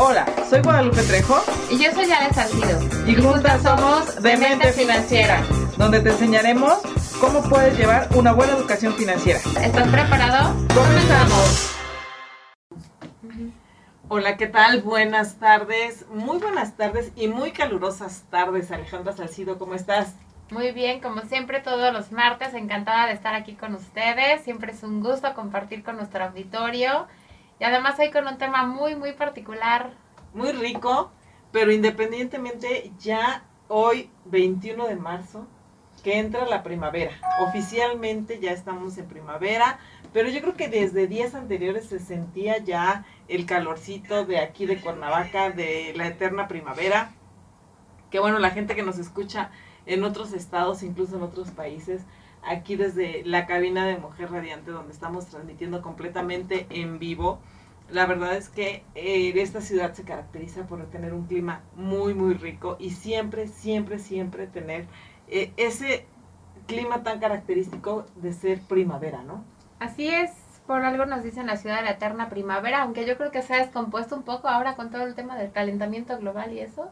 [0.00, 1.42] Hola, soy Guadalupe Trejo.
[1.68, 2.78] Y yo soy Ale Salcido.
[3.04, 5.42] Y, juntas somos Demente Financiera,
[5.76, 6.78] donde te enseñaremos
[7.20, 9.40] cómo puedes llevar una buena educación financiera.
[9.60, 10.54] ¿Estás preparado?
[10.72, 11.74] ¡Comenzamos!
[14.06, 14.82] Hola, ¿qué tal?
[14.82, 20.14] Buenas tardes, muy buenas tardes y muy calurosas tardes, Alejandra Salcido, ¿cómo estás?
[20.50, 24.42] Muy bien, como siempre todos los martes, encantada de estar aquí con ustedes.
[24.44, 27.08] Siempre es un gusto compartir con nuestro auditorio.
[27.60, 29.92] Y además hoy con un tema muy, muy particular.
[30.32, 31.10] Muy rico,
[31.50, 35.46] pero independientemente ya hoy, 21 de marzo,
[36.02, 37.12] que entra la primavera.
[37.40, 39.78] Oficialmente ya estamos en primavera,
[40.12, 44.80] pero yo creo que desde días anteriores se sentía ya el calorcito de aquí de
[44.80, 47.12] Cuernavaca, de la eterna primavera.
[48.10, 49.50] Que bueno, la gente que nos escucha
[49.86, 52.02] en otros estados, incluso en otros países,
[52.48, 57.40] aquí desde la cabina de Mujer Radiante, donde estamos transmitiendo completamente en vivo.
[57.90, 62.34] La verdad es que eh, esta ciudad se caracteriza por tener un clima muy, muy
[62.34, 64.86] rico y siempre, siempre, siempre tener
[65.28, 66.06] eh, ese
[66.66, 69.44] clima tan característico de ser primavera, ¿no?
[69.78, 70.30] Así es,
[70.66, 73.54] por algo nos dicen la ciudad de la eterna primavera, aunque yo creo que se
[73.54, 76.90] ha descompuesto un poco ahora con todo el tema del calentamiento global y eso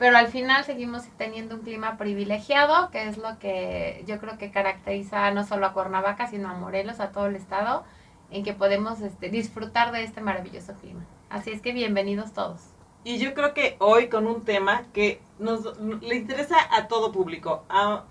[0.00, 4.50] pero al final seguimos teniendo un clima privilegiado, que es lo que yo creo que
[4.50, 7.84] caracteriza no solo a Cuernavaca, sino a Morelos, a todo el estado,
[8.30, 11.04] en que podemos este, disfrutar de este maravilloso clima.
[11.28, 12.62] Así es que bienvenidos todos.
[13.04, 17.66] Y yo creo que hoy con un tema que nos le interesa a todo público,
[17.68, 18.04] a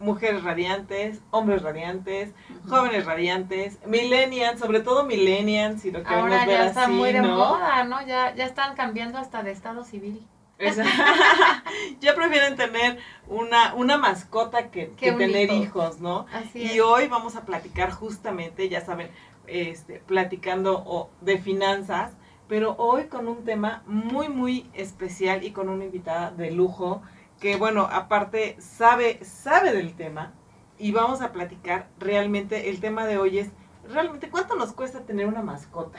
[0.00, 2.34] mujeres radiantes, hombres radiantes,
[2.68, 7.22] jóvenes radiantes, millennials, sobre todo millennials, si lo queremos Ahora ver ya está muy de
[7.22, 7.36] ¿no?
[7.36, 8.04] moda, ¿no?
[8.04, 10.26] Ya, ya están cambiando hasta de estado civil.
[10.58, 10.84] Esa-
[12.00, 15.54] ya prefieren tener una, una mascota que, Que tener hijo.
[15.54, 16.26] hijos, ¿no?
[16.32, 16.80] Así Y es.
[16.80, 19.10] hoy vamos a platicar justamente, ya saben,
[19.46, 22.12] este, platicando o, de finanzas,
[22.48, 27.02] pero hoy con un tema muy, muy especial y con una invitada de lujo
[27.40, 30.32] que, bueno, aparte sabe, sabe del tema
[30.78, 33.50] y vamos a platicar realmente, el tema de hoy es,
[33.90, 35.98] realmente, ¿cuánto nos cuesta tener una mascota?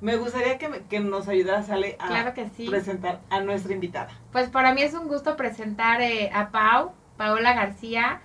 [0.00, 2.68] Me gustaría que, que nos ayudaras, Ale, a Claro que sí.
[2.68, 4.10] presentar a nuestra invitada.
[4.32, 8.20] Pues para mí es un gusto presentar eh, a Pau, Paola García,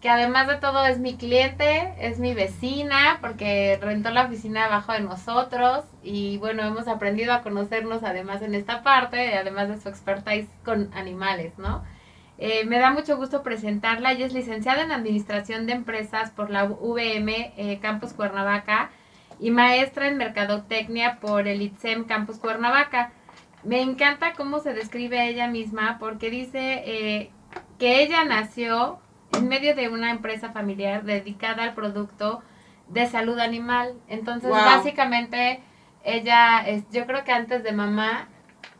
[0.00, 4.92] que además de todo es mi cliente, es mi vecina, porque rentó la oficina abajo
[4.92, 9.88] de nosotros y bueno, hemos aprendido a conocernos además en esta parte, además de su
[9.88, 11.84] expertise con animales, ¿no?
[12.38, 16.64] Eh, me da mucho gusto presentarla, ella es licenciada en Administración de Empresas por la
[16.64, 18.90] VM eh, Campus Cuernavaca
[19.42, 23.10] y maestra en Mercadotecnia por el ITSEM Campus Cuernavaca.
[23.64, 27.30] Me encanta cómo se describe ella misma porque dice eh,
[27.76, 29.00] que ella nació
[29.36, 32.40] en medio de una empresa familiar dedicada al producto
[32.86, 33.94] de salud animal.
[34.06, 34.60] Entonces, Wow.
[34.60, 35.60] básicamente,
[36.04, 38.28] ella, es, yo creo que antes de mamá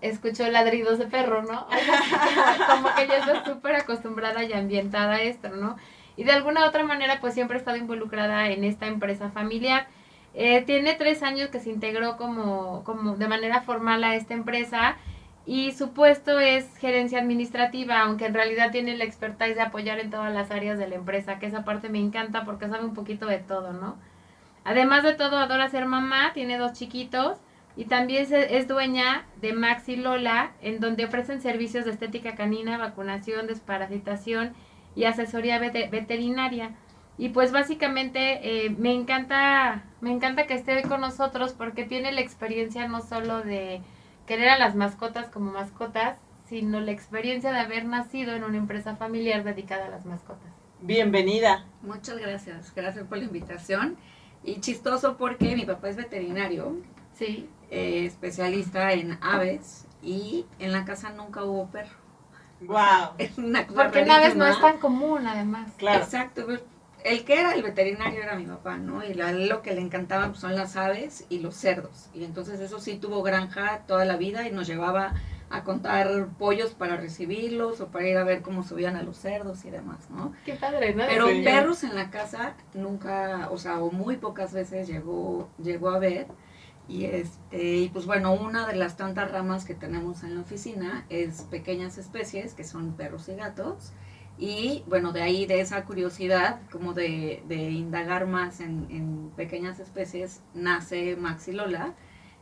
[0.00, 1.66] escuchó ladridos de perro, ¿no?
[2.68, 5.76] Como que ella está súper acostumbrada y ambientada a esto, ¿no?
[6.16, 9.88] Y de alguna otra manera, pues siempre ha estado involucrada en esta empresa familiar.
[10.34, 14.96] Eh, tiene tres años que se integró como, como de manera formal a esta empresa
[15.44, 20.10] y su puesto es gerencia administrativa, aunque en realidad tiene la expertise de apoyar en
[20.10, 23.26] todas las áreas de la empresa, que esa parte me encanta porque sabe un poquito
[23.26, 23.96] de todo, ¿no?
[24.64, 27.38] Además de todo, adora ser mamá, tiene dos chiquitos
[27.76, 33.46] y también es dueña de Maxi Lola, en donde ofrecen servicios de estética canina, vacunación,
[33.46, 34.52] desparasitación
[34.94, 36.70] y asesoría vete- veterinaria.
[37.18, 42.10] Y pues básicamente eh, me encanta, me encanta que esté hoy con nosotros porque tiene
[42.12, 43.82] la experiencia no solo de
[44.26, 46.18] querer a las mascotas como mascotas,
[46.48, 50.50] sino la experiencia de haber nacido en una empresa familiar dedicada a las mascotas.
[50.80, 51.64] Bienvenida.
[51.82, 53.96] Muchas gracias, gracias por la invitación.
[54.42, 56.76] Y chistoso porque mi papá es veterinario,
[57.14, 61.94] Sí, eh, especialista en aves y en la casa nunca hubo perro.
[62.60, 63.12] Wow.
[63.18, 64.68] Es una cosa porque en aves no rarísima.
[64.68, 65.72] es tan común además.
[65.76, 66.02] Claro.
[66.02, 66.46] Exacto.
[67.04, 69.04] El que era el veterinario era mi papá, ¿no?
[69.04, 72.08] Y la- lo que le encantaban pues, son las aves y los cerdos.
[72.14, 75.14] Y entonces eso sí tuvo granja toda la vida y nos llevaba
[75.50, 79.64] a contar pollos para recibirlos o para ir a ver cómo subían a los cerdos
[79.64, 80.32] y demás, ¿no?
[80.46, 81.04] Qué padre, ¿no?
[81.06, 81.42] Pero Sí.
[81.44, 86.26] perros en la casa nunca, o sea, o muy pocas veces llegó, llegó a ver.
[86.88, 91.04] Y este, y pues bueno, una de las tantas ramas que tenemos en la oficina
[91.10, 93.92] es pequeñas especies, que son perros y gatos.
[94.42, 99.78] Y bueno, de ahí, de esa curiosidad, como de, de indagar más en, en pequeñas
[99.78, 101.94] especies, nace Maxi Lola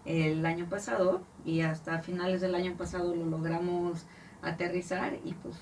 [0.06, 1.20] el año pasado.
[1.44, 4.06] Y hasta finales del año pasado lo logramos
[4.41, 5.56] aterrizar y pues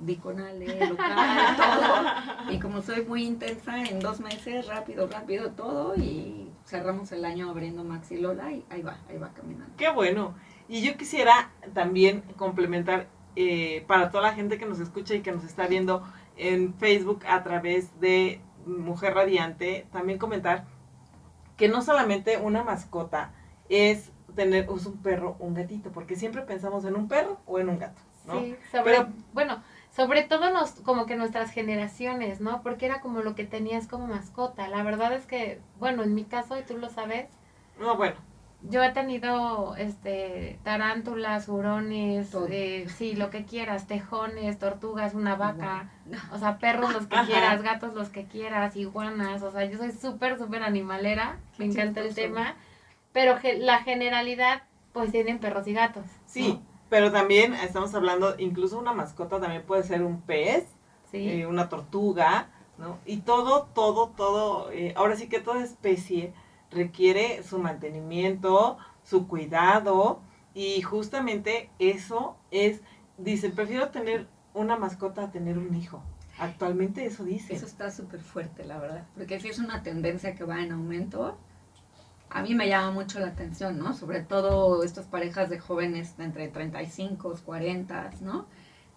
[0.00, 2.54] di con Ale, local, todo.
[2.54, 5.94] Y como soy muy intensa, en dos meses, rápido, rápido, todo.
[5.94, 9.74] Y cerramos el año abriendo Maxi Lola y ahí va, ahí va caminando.
[9.76, 10.36] Qué bueno.
[10.70, 15.32] Y yo quisiera también complementar eh, para toda la gente que nos escucha y que
[15.32, 16.02] nos está viendo
[16.36, 20.64] en Facebook a través de Mujer Radiante, también comentar
[21.56, 23.32] que no solamente una mascota
[23.68, 27.58] es tener es un perro o un gatito, porque siempre pensamos en un perro o
[27.58, 28.40] en un gato, ¿no?
[28.40, 29.62] Sí, sobre, Pero- bueno,
[29.94, 32.62] sobre todo nos, como que nuestras generaciones, ¿no?
[32.62, 34.68] Porque era como lo que tenías como mascota.
[34.68, 37.28] La verdad es que, bueno, en mi caso, y tú lo sabes,
[37.78, 38.16] No, bueno,
[38.68, 45.90] yo he tenido este tarántulas, hurones, eh, sí, lo que quieras, tejones, tortugas, una vaca,
[46.32, 47.26] o sea, perros los que Ajá.
[47.26, 52.00] quieras, gatos los que quieras, iguanas, o sea, yo soy súper, súper animalera, me encanta
[52.00, 52.54] el tema,
[53.12, 54.62] pero ge- la generalidad,
[54.92, 56.04] pues tienen perros y gatos.
[56.26, 56.62] sí, ¿no?
[56.88, 60.66] pero también estamos hablando, incluso una mascota también puede ser un pez,
[61.10, 61.28] Sí.
[61.28, 62.48] eh, una tortuga,
[62.78, 62.98] ¿no?
[63.04, 66.32] Y todo, todo, todo, eh, ahora sí que toda especie
[66.72, 70.20] requiere su mantenimiento, su cuidado,
[70.54, 72.80] y justamente eso es,
[73.18, 76.02] dicen, prefiero tener una mascota a tener un hijo.
[76.38, 77.54] Actualmente eso dice.
[77.54, 79.06] Eso está súper fuerte, la verdad.
[79.14, 81.38] Porque sí es una tendencia que va en aumento.
[82.30, 83.94] A mí me llama mucho la atención, ¿no?
[83.94, 88.46] Sobre todo estas parejas de jóvenes de entre 35, 40, ¿no?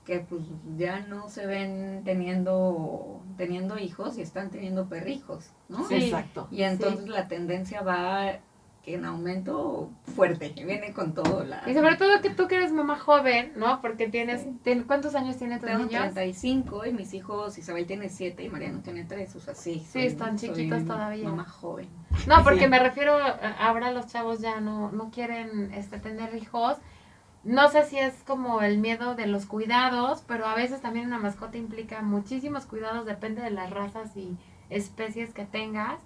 [0.05, 0.43] Que pues
[0.77, 5.87] ya no se ven teniendo, teniendo hijos y están teniendo perrijos, ¿no?
[5.87, 5.95] Sí.
[5.95, 6.47] Exacto.
[6.51, 8.39] Y entonces la tendencia va
[8.87, 11.43] en aumento fuerte, que viene con todo.
[11.43, 13.81] La, Y sobre todo que tú que eres mamá joven, ¿no?
[13.81, 16.13] Porque tienes, tien- ¿cuántos años tienen tus Tengo niños?
[16.13, 19.79] 35 y mis hijos, Isabel tiene 7 y Mariano tiene 3, o sea, sí.
[19.79, 21.27] Sí, soy- están chiquitos todavía.
[21.27, 21.89] Mamá joven.
[22.27, 23.17] No, porque me refiero,
[23.59, 26.77] ahora los chavos ya no, no quieren este, tener hijos.
[27.45, 31.19] No sé si es como el miedo de los cuidados, pero a veces también una
[31.19, 34.35] mascota implica muchísimos cuidados, depende de las razas y
[34.71, 36.01] especies que tengas.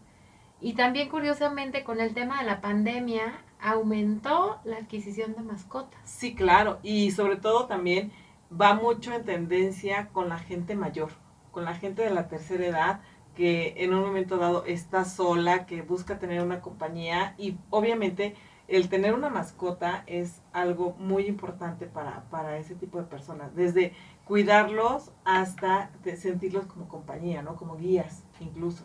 [0.60, 6.02] Y también curiosamente con el tema de la pandemia aumentó la adquisición de mascotas.
[6.04, 8.12] Sí, claro, y sobre todo también
[8.52, 11.12] va mucho en tendencia con la gente mayor,
[11.52, 13.00] con la gente de la tercera edad
[13.38, 18.36] que en un momento dado está sola, que busca tener una compañía y obviamente
[18.70, 23.94] el tener una mascota es algo muy importante para, para ese tipo de personas, desde
[24.26, 27.56] cuidarlos hasta sentirlos como compañía, ¿no?
[27.56, 28.84] Como guías incluso.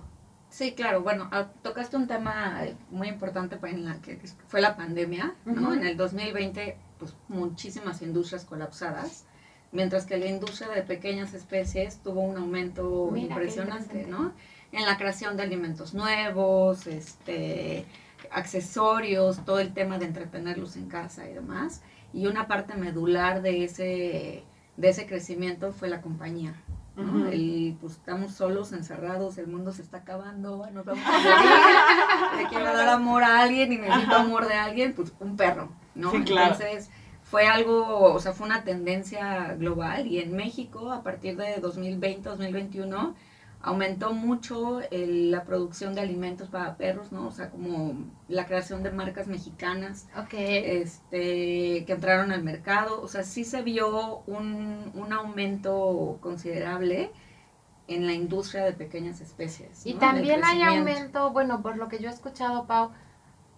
[0.49, 4.61] Sí, claro, bueno, ah, tocaste un tema eh, muy importante para en la que fue
[4.61, 5.75] la pandemia, ¿no?
[5.75, 9.27] En el 2020, pues muchísimas industrias colapsadas,
[9.73, 14.07] mientras que la industria de pequeñas especies tuvo un aumento Mira, impresionante.
[14.07, 14.33] ¿no?
[14.73, 17.85] En la creación de alimentos nuevos, este,
[18.35, 21.83] accesorios, todo el tema de entretenerlos en casa y demás.
[22.13, 24.45] Y una parte medular de ese,
[24.77, 26.55] de ese crecimiento fue la compañía.
[26.97, 27.03] ¿no?
[27.03, 27.27] Ujú.
[27.27, 31.11] El, pues estamos solos, encerrados, el mundo se está acabando, nos vamos a
[32.37, 35.71] morir, le quiero dar amor a alguien y necesito amor de alguien, pues un perro,
[35.95, 36.13] ¿no?
[36.13, 36.53] Sí, claro.
[36.53, 36.91] Entonces
[37.25, 42.29] fue algo, o sea, fue una tendencia global y en México a partir de 2020,
[42.29, 43.17] 2021
[43.65, 47.27] aumentó mucho el- la producción de alimentos para perros, ¿no?
[47.29, 47.95] O sea, como
[48.29, 50.35] la creación de marcas mexicanas Ok.
[50.35, 53.01] este, que entraron al mercado.
[53.03, 57.11] O sea, sí se vio un, un aumento considerable
[57.89, 59.85] en la industria de pequeñas especies.
[59.87, 62.91] Y también hay aumento, bueno, por lo que yo he escuchado, Pau,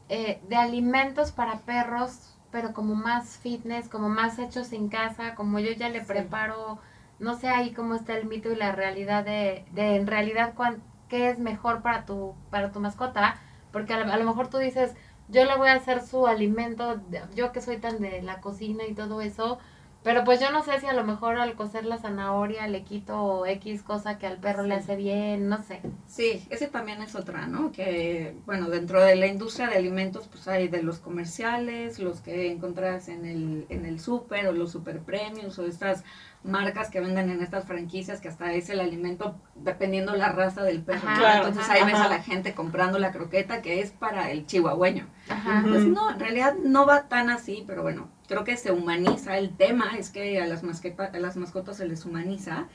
[0.08, 5.58] eh, de alimentos para perros, pero como más fitness, como más hechos en casa, como
[5.58, 6.06] yo ya le Sí.
[6.06, 6.78] preparo,
[7.18, 10.82] no sé ahí cómo está el mito y la realidad de, de en realidad cuán,
[11.08, 13.36] qué es mejor para tu, para tu mascota,
[13.72, 14.94] porque a lo, a lo mejor tú dices,
[15.28, 17.00] yo le voy a hacer su alimento,
[17.34, 19.58] yo que soy tan de la cocina y todo eso,
[20.06, 23.44] pero pues yo no sé si a lo mejor al cocer la zanahoria le quito
[23.44, 25.80] X cosa que al perro le hace bien, no sé.
[26.06, 27.72] Sí, ese también es otra, ¿no?
[27.72, 32.52] Que, bueno, dentro de la industria de alimentos, pues hay de los comerciales, los que
[32.52, 36.04] encontrás en el, en el súper, o los super premios, o estas
[36.46, 40.82] marcas que venden en estas franquicias, que hasta es el alimento dependiendo la raza del
[40.82, 41.00] perro.
[41.08, 41.18] Ajá, ¿no?
[41.20, 42.08] Claro, Entonces ajá, ahí ves a ajá.
[42.08, 45.06] la gente comprando la croqueta que es para el chihuahueño.
[45.28, 45.64] Ajá.
[45.68, 49.36] Pues no, en realidad no va tan así, pero bueno, creo que se humaniza.
[49.38, 52.68] El tema es que a las, masqueta- a las mascotas se les humaniza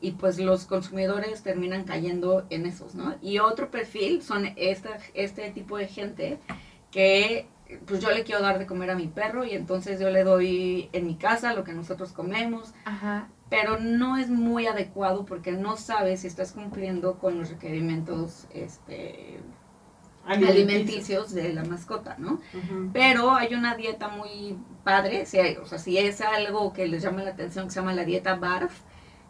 [0.00, 3.14] y pues los consumidores terminan cayendo en esos, ¿no?
[3.22, 6.38] Y otro perfil son esta, este tipo de gente
[6.90, 7.48] que
[7.86, 10.88] pues yo le quiero dar de comer a mi perro y entonces yo le doy
[10.92, 13.28] en mi casa lo que nosotros comemos, Ajá.
[13.50, 19.40] pero no es muy adecuado porque no sabes si estás cumpliendo con los requerimientos este,
[20.26, 22.40] alimenticios de la mascota, ¿no?
[22.92, 27.02] Pero hay una dieta muy padre, si hay- o sea, si es algo que les
[27.02, 28.80] llama la atención, que se llama la dieta BARF,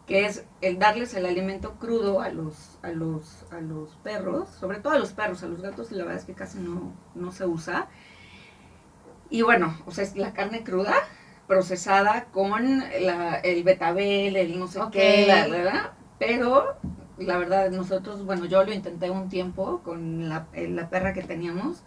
[0.07, 4.79] que es el darles el alimento crudo a los, a los, a los perros, sobre
[4.79, 7.45] todo a los perros, a los gatos la verdad es que casi no, no se
[7.45, 7.89] usa.
[9.29, 10.93] Y bueno, o sea, es la carne cruda
[11.47, 14.91] procesada con la, el betabel, el no sé Ok.
[14.91, 16.75] qué, la, la, pero
[17.17, 21.23] la verdad nosotros, bueno, yo lo intenté un tiempo con la, eh, la perra que
[21.23, 21.83] teníamos.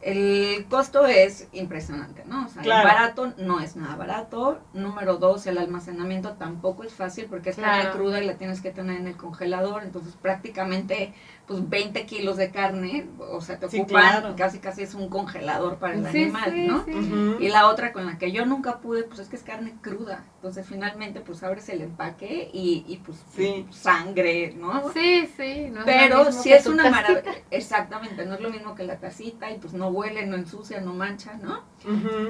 [0.00, 2.44] El costo es impresionante, ¿no?
[2.44, 2.88] O sea, Claro.
[2.88, 4.60] el barato no es nada barato.
[4.74, 7.98] Número dos, el almacenamiento tampoco es fácil porque es carne Claro.
[7.98, 9.82] cruda y la tienes que tener en el congelador.
[9.82, 11.14] Entonces, prácticamente,
[11.46, 14.34] pues 20 kilos de carne, o sea, te Sí, ocupan, claro.
[14.36, 17.38] casi casi es un congelador para el Sí, animal, sí, ¿no?
[17.38, 20.24] Y la otra con la que yo nunca pude, pues es que es carne cruda.
[20.36, 23.66] Entonces finalmente pues abres el empaque y, y pues Sí.
[23.70, 24.90] sangre, ¿no?
[24.92, 25.66] Sí, sí.
[25.70, 27.34] no es lo Pero que es una maravilla.
[27.50, 30.94] Exactamente, no es lo mismo que la tacita y pues no huele, no ensucia, no
[30.94, 31.60] mancha, ¿no?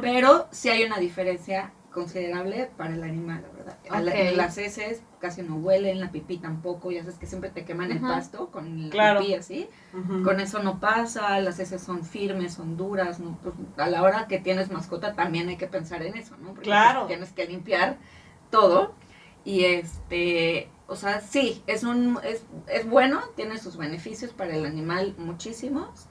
[0.01, 3.79] Pero sí hay una diferencia considerable para el animal, la verdad.
[4.03, 7.91] La- las heces casi no huelen, la pipí tampoco, ya sabes que siempre te queman
[7.93, 9.21] el pasto con la Claro.
[9.21, 9.69] pipí así.
[10.25, 13.39] Con eso no pasa, las heces son firmes, son duras, ¿no?
[13.43, 16.49] Pues, a la hora que tienes mascota también hay que pensar en eso, ¿no?
[16.49, 17.01] Porque Claro.
[17.03, 17.97] pues, tienes que limpiar
[18.51, 18.93] todo
[19.45, 24.67] y este, o sea, sí, es un es, es bueno, tiene sus beneficios para el
[24.67, 26.07] animal muchísimos,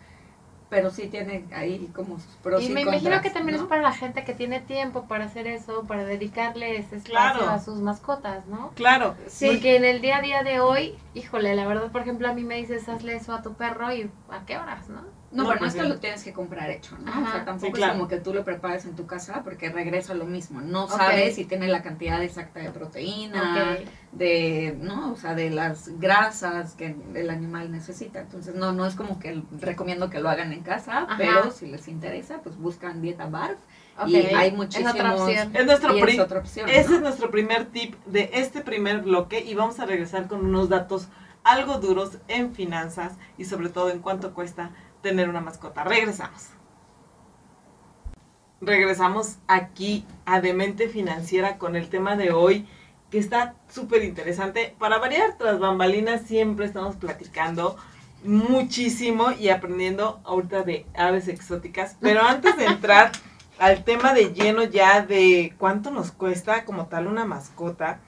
[0.74, 3.64] pero sí tiene ahí como sus pros y, Y me imagino que también ¿no?
[3.64, 7.48] es para la gente que tiene tiempo para hacer eso, para dedicarle ese espacio Claro.
[7.48, 8.72] a sus mascotas, ¿no?
[8.74, 9.14] Claro.
[9.28, 9.46] Sí.
[9.52, 12.44] Porque en el día a día de hoy, híjole, la verdad, por ejemplo, a mí
[12.44, 15.02] me dices, hazle eso a tu perro y ¿a qué horas, no?
[15.34, 15.90] No, No, bueno, pues esto sí.
[15.90, 17.10] lo tienes que comprar hecho, ¿no?
[17.12, 17.22] Ajá.
[17.22, 17.94] O sea, tampoco Sí, claro.
[17.94, 20.62] es como que tú lo prepares en tu casa porque regresa lo mismo.
[20.62, 23.78] No sabes si tiene la cantidad exacta de proteína,
[24.12, 25.12] de, ¿no?
[25.12, 28.20] O sea, de las grasas que el animal necesita.
[28.22, 31.16] Entonces, no, no es como que recomiendo que lo hagan en casa, Ajá.
[31.18, 33.58] pero si les interesa, pues buscan dieta BARF
[34.00, 34.08] Ok.
[34.10, 34.94] y hay Es muchísimos.
[34.94, 35.56] otra opción.
[35.56, 36.70] Es nuestro es otra opción.
[36.70, 36.96] Ese ¿no?
[36.98, 41.08] es nuestro primer tip de este primer bloque y vamos a regresar con unos datos
[41.44, 44.72] algo duros en finanzas y sobre todo en cuánto cuesta
[45.04, 45.84] tener una mascota.
[45.84, 46.48] Regresamos.
[48.62, 52.66] Regresamos aquí a Demente Financiera con el tema de hoy
[53.12, 54.76] que está súper interesante.
[54.80, 57.78] Para variar, tras bambalinas siempre estamos platicando
[58.24, 61.98] muchísimo y aprendiendo ahorita de aves exóticas.
[62.00, 63.12] Pero antes de entrar
[63.60, 68.00] al tema de lleno ya de cuánto nos cuesta como tal una mascota,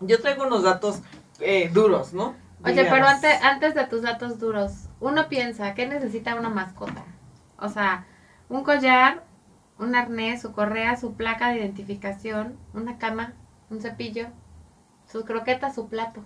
[0.00, 1.02] yo traigo unos datos
[1.38, 2.34] eh, duros, ¿no?
[2.64, 2.92] Oye, Digamos.
[2.92, 7.04] pero antes, antes de tus datos duros, uno piensa, ¿qué necesita una mascota?
[7.58, 8.04] O sea,
[8.48, 9.24] un collar,
[9.78, 13.34] un arnés, su correa, su placa de identificación, una cama,
[13.70, 14.26] un cepillo,
[15.10, 16.22] sus croquetas, su plato.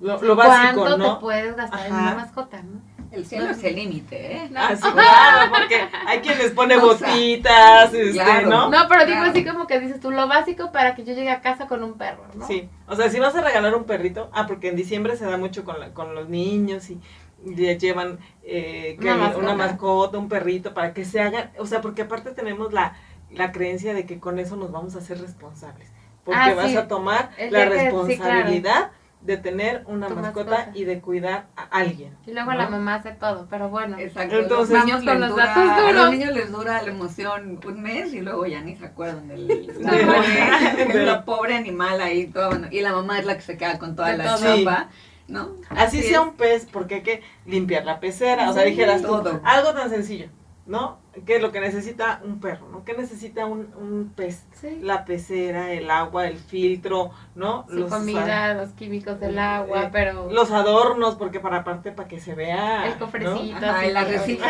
[0.00, 1.14] Lo, lo básico, ¿Cuánto ¿no?
[1.14, 2.80] te puedes gastar en una mascota, no?
[3.12, 4.48] El cielo es el límite, ¿eh?
[4.50, 4.60] No.
[4.60, 8.50] Ah, sí, claro, porque hay quienes ponen O sea, botitas, este, claro.
[8.50, 8.68] ¿no?
[8.70, 9.30] No, pero digo Claro.
[9.30, 11.94] así como que dices tú, lo básico para que yo llegue a casa con un
[11.94, 12.46] perro, ¿no?
[12.46, 15.38] Sí, o sea, si vas a regalar un perrito, ah, porque en diciembre se da
[15.38, 17.00] mucho con, la- con los niños y
[17.46, 20.18] le llevan eh, que Una una, mascota.
[20.18, 22.94] un perrito, para que se hagan, o sea, porque aparte tenemos la,
[23.30, 25.90] la creencia de que con eso nos vamos a hacer responsables,
[26.24, 26.76] porque Ah, vas sí.
[26.76, 28.90] a tomar la que- sí, responsabilidad
[29.22, 30.70] de tener una mascota, mascota.
[30.78, 32.16] y de cuidar a alguien.
[32.26, 32.58] Y luego ¿no?
[32.58, 33.98] la mamá hace todo, pero bueno.
[33.98, 34.38] Exacto.
[34.38, 37.58] Entonces, los niños con les los dura- datos a los niños les dura la emoción
[37.66, 42.00] un mes y luego ya ni se acuerdan del, De- pobre, de- la pobre animal
[42.00, 44.24] ahí todo bueno, y la mamá es la que se queda con toda De la
[44.36, 44.44] todo.
[44.44, 44.90] chamba,
[45.28, 45.50] ¿no?
[45.70, 46.26] Así sea es.
[46.26, 48.50] un pez, porque hay que limpiar la pecera.
[48.50, 49.40] O sea, dijeras tú, todo.
[49.44, 50.28] algo tan sencillo,
[50.66, 50.98] ¿no?
[51.24, 52.84] ¿Qué es lo que necesita un perro, ¿no?
[52.84, 54.44] ¿Qué necesita un, un pez?
[54.52, 54.78] Sí.
[54.82, 57.66] La pecera, el agua, el filtro, ¿no?
[57.70, 62.20] Su comida, los químicos del agua, eh, pero Los adornos, porque para aparte, para que
[62.20, 62.86] se vea.
[62.86, 63.56] el cofrecito.
[63.56, 64.44] Ajá, así, el arrecife.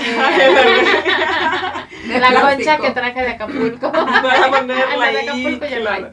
[2.08, 3.92] De la concha que traje de Acapulco.
[3.92, 5.98] Para ponerla La de ahí, Acapulco ya no hay.
[6.00, 6.12] claro.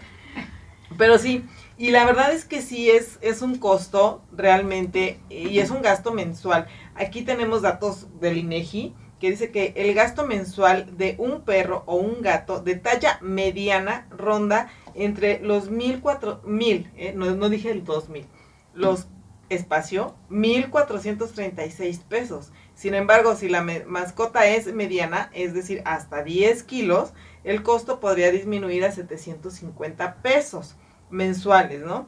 [0.98, 1.44] Pero sí,
[1.78, 6.14] y la verdad es que sí es, es un costo realmente y es un gasto
[6.14, 6.68] mensual.
[6.96, 11.96] Aquí tenemos datos del INEGI que dice que el gasto mensual de un perro o
[11.96, 17.72] un gato de talla mediana ronda entre los mil cuatro mil, eh, no, no dije
[17.72, 18.28] el dos mil,
[18.74, 19.08] los
[19.50, 22.52] espacio mil cuatrocientos treinta y seis pesos.
[22.76, 27.14] Sin embargo, si la mascota es mediana, es decir, hasta 10 kilos,
[27.44, 30.76] el costo podría disminuir a 750 pesos
[31.10, 32.08] mensuales, ¿no?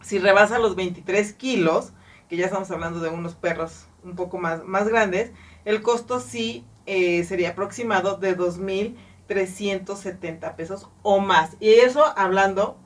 [0.00, 1.92] Si rebasa los 23 kilos,
[2.28, 5.32] que ya estamos hablando de unos perros un poco más, más grandes,
[5.64, 11.56] el costo sí eh, sería aproximado de 2.370 pesos o más.
[11.60, 12.76] Y eso hablando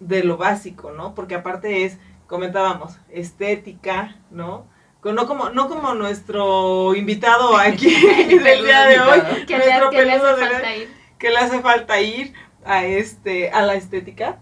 [0.00, 1.14] de lo básico, ¿no?
[1.14, 4.66] Porque aparte es, comentábamos, estética, ¿no?
[5.02, 10.02] No como, no como nuestro invitado aquí del día de hoy, Que le, nuestro que
[10.02, 10.88] le hace falta ir.
[11.18, 12.32] que le hace falta ir
[12.64, 14.38] a este a la estética.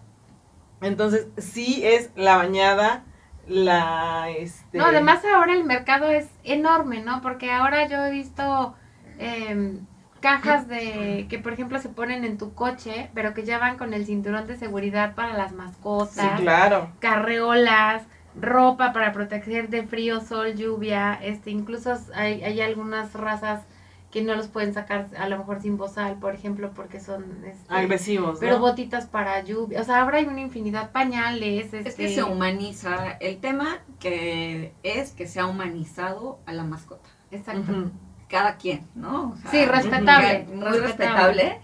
[0.80, 3.04] Entonces, sí es la bañada,
[3.46, 7.20] la este No, además ahora el mercado es enorme, ¿no?
[7.22, 8.74] Porque ahora yo he visto,
[9.18, 9.78] eh,
[10.20, 13.94] cajas de que por ejemplo se ponen en tu coche, pero que ya van con
[13.94, 16.90] el cinturón de seguridad para las mascotas, Sí, claro.
[17.00, 18.02] carreolas,
[18.40, 23.62] ropa para proteger de frío, sol, lluvia, este incluso hay, hay algunas razas
[24.10, 27.72] que no los pueden sacar a lo mejor sin bozal, por ejemplo, porque son este,
[27.72, 28.60] Agresivos, pero ¿no?
[28.60, 33.12] botitas para lluvia, o sea, ahora hay una infinidad pañales, Es que este, se humaniza.
[33.20, 37.08] El tema que es que se ha humanizado a la mascota.
[37.30, 37.90] exacto.
[38.28, 39.32] Cada quien, ¿no?
[39.32, 41.60] O sea, Sí, respetable, Muy respetable.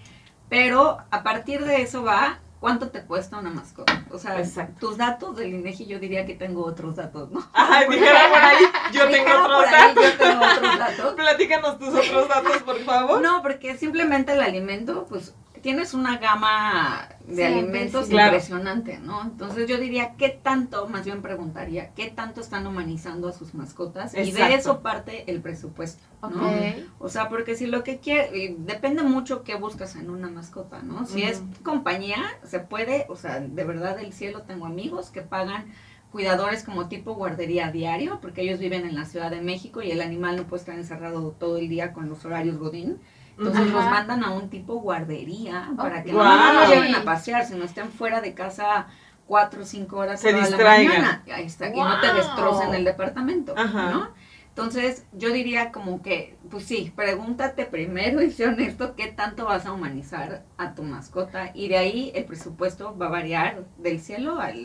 [0.49, 4.05] Pero a partir de eso va cuánto te cuesta una mascota.
[4.11, 4.89] O sea, Exacto.
[4.89, 7.47] tus datos del INEGI yo diría que tengo otros datos, ¿no?
[7.53, 10.05] Ay, dijera por ahí, yo tengo otros datos.
[10.05, 11.15] Yo tengo otros datos.
[11.15, 13.21] Platícanos tus otros datos, por favor.
[13.21, 15.35] No, porque simplemente el alimento, pues
[15.65, 18.11] tienes una gama de Sí, alimentos sí.
[18.11, 18.35] Claro.
[18.35, 19.23] impresionante, ¿no?
[19.23, 24.13] Entonces yo diría, ¿qué tanto, más bien preguntaría, qué tanto están humanizando a sus mascotas?
[24.15, 26.51] Y de eso parte el presupuesto, ¿no?
[26.99, 31.07] O sea, porque si lo que quiere, depende mucho qué buscas en una mascota, ¿no?
[31.07, 35.65] Si es compañía, se puede, o sea, de verdad del cielo tengo amigos que pagan
[36.13, 40.03] cuidadores como tipo guardería diario, porque ellos viven en la Ciudad de México y el
[40.03, 43.01] animal no puede estar encerrado todo el día con los horarios Godín.
[43.37, 43.73] Entonces Ajá.
[43.73, 47.45] los mandan a un tipo guardería para que no nada más lo lleven a pasear,
[47.45, 48.87] sino estén fuera de casa
[49.27, 50.87] cuatro o cinco horas Se toda la distraigan.
[51.03, 51.23] mañana.
[51.35, 53.91] Ahí está, y no te destrocen el departamento, Ajá.
[53.91, 54.09] ¿no?
[54.57, 59.67] Entonces, yo diría como que, pues sí, pregúntate primero y sé honesto qué tanto vas
[59.67, 64.39] a humanizar a tu mascota y de ahí el presupuesto va a variar del cielo
[64.39, 64.57] al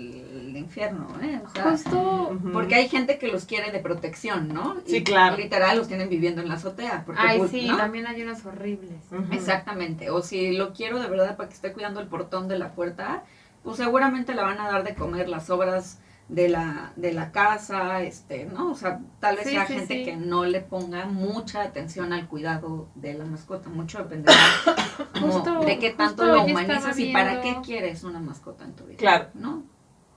[0.55, 1.41] infierno, ¿eh?
[1.43, 4.75] O sea, Justo porque hay gente que los quiere de protección, ¿no?
[4.85, 5.37] Sí, Y claro.
[5.37, 7.01] Literal los tienen viviendo en la azotea.
[7.03, 7.77] Porque, Ay, pues, sí, ¿no?
[7.77, 9.01] también hay unos horribles.
[9.31, 10.11] Exactamente.
[10.11, 13.23] O si lo quiero de verdad para que esté cuidando el portón de la puerta,
[13.63, 18.01] pues seguramente le van a dar de comer las obras de la, de la casa,
[18.03, 18.71] este, ¿no?
[18.71, 20.05] O sea, tal vez Sí, sea sí, gente sí.
[20.05, 23.67] que no le ponga mucha atención al cuidado de la mascota.
[23.69, 24.37] Mucho dependerá
[25.21, 28.97] Justo- de qué tanto lo humanizas y para qué quieres una mascota en tu vida.
[28.97, 29.27] Claro.
[29.33, 29.63] ¿No?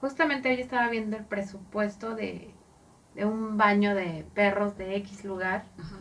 [0.01, 2.53] Justamente hoy estaba viendo el presupuesto de,
[3.15, 5.65] de un baño de perros de X lugar.
[5.79, 5.97] Ajá.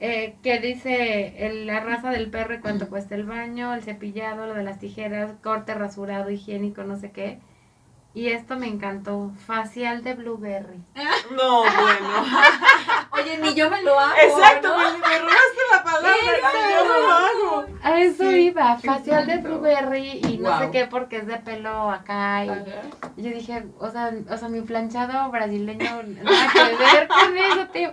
[0.00, 4.46] eh, que dice el- la raza del perro y cuánto cuesta el baño, el cepillado,
[4.48, 7.38] lo de las tijeras, corte, rasurado, higiénico, no sé qué.
[8.14, 10.82] Y esto me encantó, facial de blueberry.
[11.30, 12.24] No, bueno.
[13.12, 14.12] Oye, ni yo me lo hago.
[14.22, 14.76] Exacto, ¿no?
[14.76, 16.12] me, me robaste la palabra.
[16.70, 17.66] Yo no lo hago.
[17.82, 21.90] A eso Sí, iba, facial de blueberry y no sé qué porque es de pelo
[21.90, 22.48] acá y
[23.22, 27.92] yo dije, o sea, o sea, mi planchado brasileño nada que ver con eso, tío.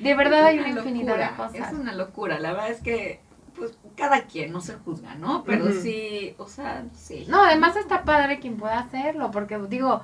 [0.00, 1.54] De verdad hay una infinidad de cosas.
[1.54, 3.20] Es una locura, la verdad es que
[3.56, 5.44] pues cada quien no se juzga, ¿no?
[5.44, 7.24] Pero sí, o sea, sí.
[7.28, 10.02] No, además está padre quien pueda hacerlo, porque digo,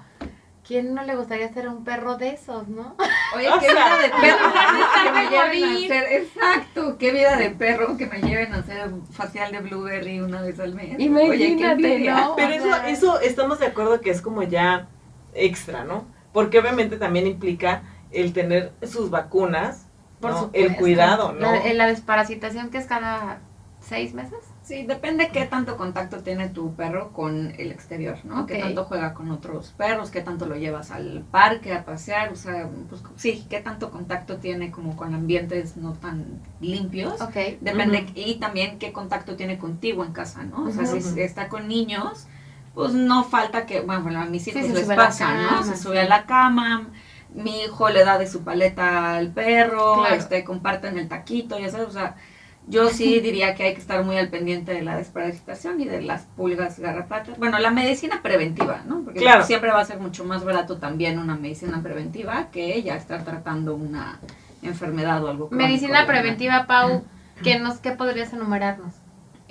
[0.67, 2.97] ¿quién no le gustaría ser un perro de esos, no?
[3.37, 4.53] Oye, O qué sea, vida de perro
[5.03, 8.91] que me lleven a hacer, exacto, qué vida de perro que me lleven a hacer
[9.11, 10.91] facial de blueberry una vez al mes.
[10.91, 12.15] Oye, qué Imagínate, envidia.
[12.21, 12.37] ¿no?
[12.37, 14.89] Pero eso, eso estamos de acuerdo que es como ya
[15.35, 16.07] extra, ¿no?
[16.33, 17.83] Porque obviamente también implica
[18.13, 19.87] el tener sus vacunas,
[20.21, 20.41] Por ¿no?
[20.41, 20.71] supuesto.
[20.71, 21.53] el cuidado, ¿no?
[21.75, 23.41] La, desparasitación que es cada
[23.81, 24.39] seis meses.
[24.63, 28.47] Sí, depende qué tanto contacto tiene tu perro con el exterior, ¿no?
[28.47, 28.61] Qué Ok.
[28.61, 32.69] tanto juega con otros perros, qué tanto lo llevas al parque a pasear, o sea,
[32.89, 37.21] pues sí, qué tanto contacto tiene como con ambientes no tan limpios.
[37.21, 37.59] Ok.
[37.61, 40.65] Depende, y también qué contacto tiene contigo en casa, ¿no?
[40.67, 42.27] O sea, si está con niños,
[42.75, 45.65] pues no falta que, bueno, a mis hijos Sí, se les pasa, ¿no?
[45.65, 46.87] Se sube a la cama,
[47.35, 50.15] mi hijo le da de su paleta al perro, Claro.
[50.15, 52.17] este, comparten el taquito, ya sabes, o sea,
[52.67, 56.03] yo sí diría que hay que estar muy al pendiente de la desparasitación y de
[56.03, 57.39] las pulgas garrapatas.
[57.39, 59.03] Bueno, la medicina preventiva, ¿no?
[59.05, 59.45] Porque Claro.
[59.45, 63.75] siempre va a ser mucho más barato también una medicina preventiva que ya estar tratando
[63.75, 64.19] una
[64.63, 67.05] enfermedad o algo Medicina preventiva, Pau,
[67.43, 68.93] ¿qué, nos, ¿qué podrías enumerarnos?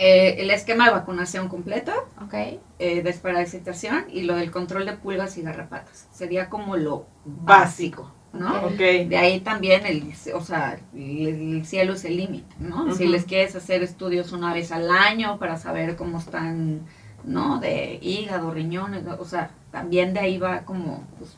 [0.01, 1.91] Eh, el esquema de vacunación completo,
[2.23, 2.33] Ok.
[2.79, 6.07] eh, desparasitación y lo del control de pulgas y garrapatas.
[6.13, 8.09] Sería como lo Básico.
[8.31, 8.61] ¿no?
[8.67, 8.77] Ok.
[8.77, 12.93] De ahí también el, o sea, el, el cielo es el límite, ¿no?
[12.95, 16.81] Si les quieres hacer estudios una vez al año para saber cómo están,
[17.23, 17.59] ¿no?
[17.59, 21.37] De hígado, riñones, o sea, también de ahí va como pues,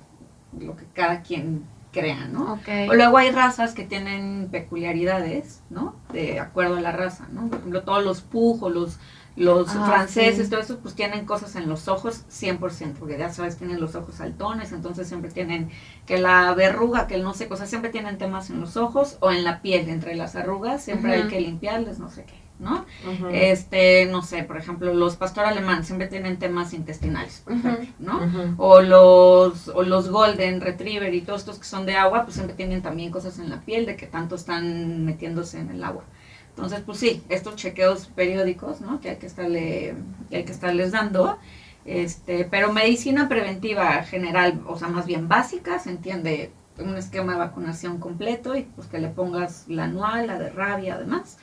[0.60, 2.54] lo que cada quien crea, ¿no?
[2.54, 2.68] Ok.
[2.90, 5.96] O luego hay razas que tienen peculiaridades, ¿no?
[6.12, 7.48] De acuerdo a la raza, ¿no?
[7.50, 9.00] Por ejemplo, todos los pujos, los,
[9.36, 10.50] los Ah, franceses, sí.
[10.50, 14.16] todo eso, pues tienen cosas en los ojos 100%, porque ya sabes, tienen los ojos
[14.16, 15.70] saltones, entonces siempre tienen
[16.06, 19.32] que la verruga, que el no sé, cosas, siempre tienen temas en los ojos o
[19.32, 22.86] en la piel, entre las arrugas, siempre hay que limpiarles, no sé qué, ¿no?
[23.32, 28.56] Este, no sé, por ejemplo, los pastor alemán siempre tienen temas intestinales, por ejemplo, ¿no?
[28.58, 32.56] O los, o los Golden Retriever y todos estos que son de agua, pues siempre
[32.56, 36.04] tienen también cosas en la piel de que tanto están metiéndose en el agua.
[36.50, 39.02] Entonces, pues sí, estos chequeos periódicos, ¿no?
[39.02, 39.96] Que hay que estarle,
[40.30, 41.40] que hay que estarles dando.
[41.86, 47.40] Este, pero medicina preventiva general, o sea, más bien básica, se entiende un esquema de
[47.40, 51.38] vacunación completo y pues que le pongas la anual, la de rabia además,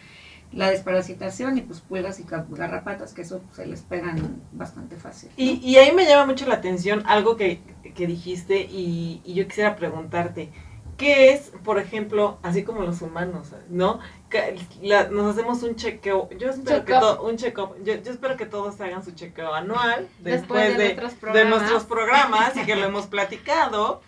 [0.52, 5.28] la desparasitación y pues pulgas y garrapatas, que eso se les pegan bastante fácil.
[5.30, 5.34] ¿no?
[5.36, 7.60] Y, y ahí me llama mucho la atención algo que,
[7.94, 10.50] que dijiste y, y yo quisiera preguntarte,
[10.96, 14.00] ¿qué es, por ejemplo, así como los humanos, ¿no?
[14.30, 17.16] Que la- nos hacemos un chequeo, yo espero que Check-up.
[17.18, 20.82] to- un check-up, yo, yo espero que todos hagan su chequeo anual Después después, de
[20.88, 21.48] de, nuestros de programas.
[21.60, 24.00] nuestros programas y que lo hemos platicado,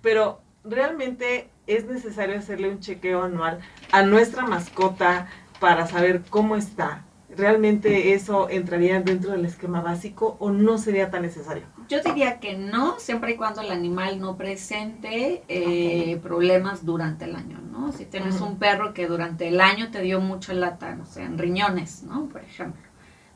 [0.00, 3.60] pero realmente es necesario hacerle un chequeo anual
[3.92, 5.28] a nuestra mascota
[5.60, 7.04] para saber cómo está.
[7.36, 11.64] ¿Realmente eso entraría dentro del esquema básico o no sería tan necesario?
[11.88, 17.36] Yo diría que no, siempre y cuando el animal no presente eh, problemas durante el
[17.36, 17.92] año, ¿no?
[17.92, 21.38] Si tienes un perro que durante el año te dio mucha lata, no sé, en
[21.38, 22.26] riñones, ¿no?
[22.28, 22.82] Por ejemplo.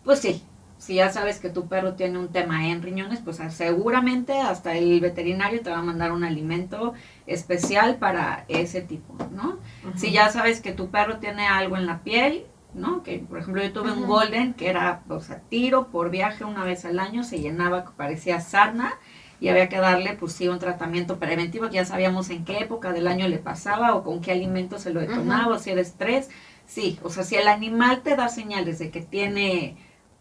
[0.04, 0.42] Pues sí,
[0.78, 5.00] si ya sabes que tu perro tiene un tema en riñones, pues seguramente hasta el
[5.00, 6.94] veterinario te va a mandar un alimento
[7.26, 9.58] especial para ese tipo, ¿no?
[9.96, 13.02] Si ya sabes que tu perro tiene algo en la piel, ¿no?
[13.02, 16.64] Que por ejemplo yo tuve un golden que era, o sea, tiro por viaje una
[16.64, 18.94] vez al año, se llenaba, parecía sarna
[19.40, 22.92] y había que darle, pues sí, un tratamiento preventivo, que ya sabíamos en qué época
[22.92, 26.30] del año le pasaba o con qué alimento se lo detonaba, o si era estrés.
[26.64, 29.76] Sí, o sea, si el animal te da señales de que tiene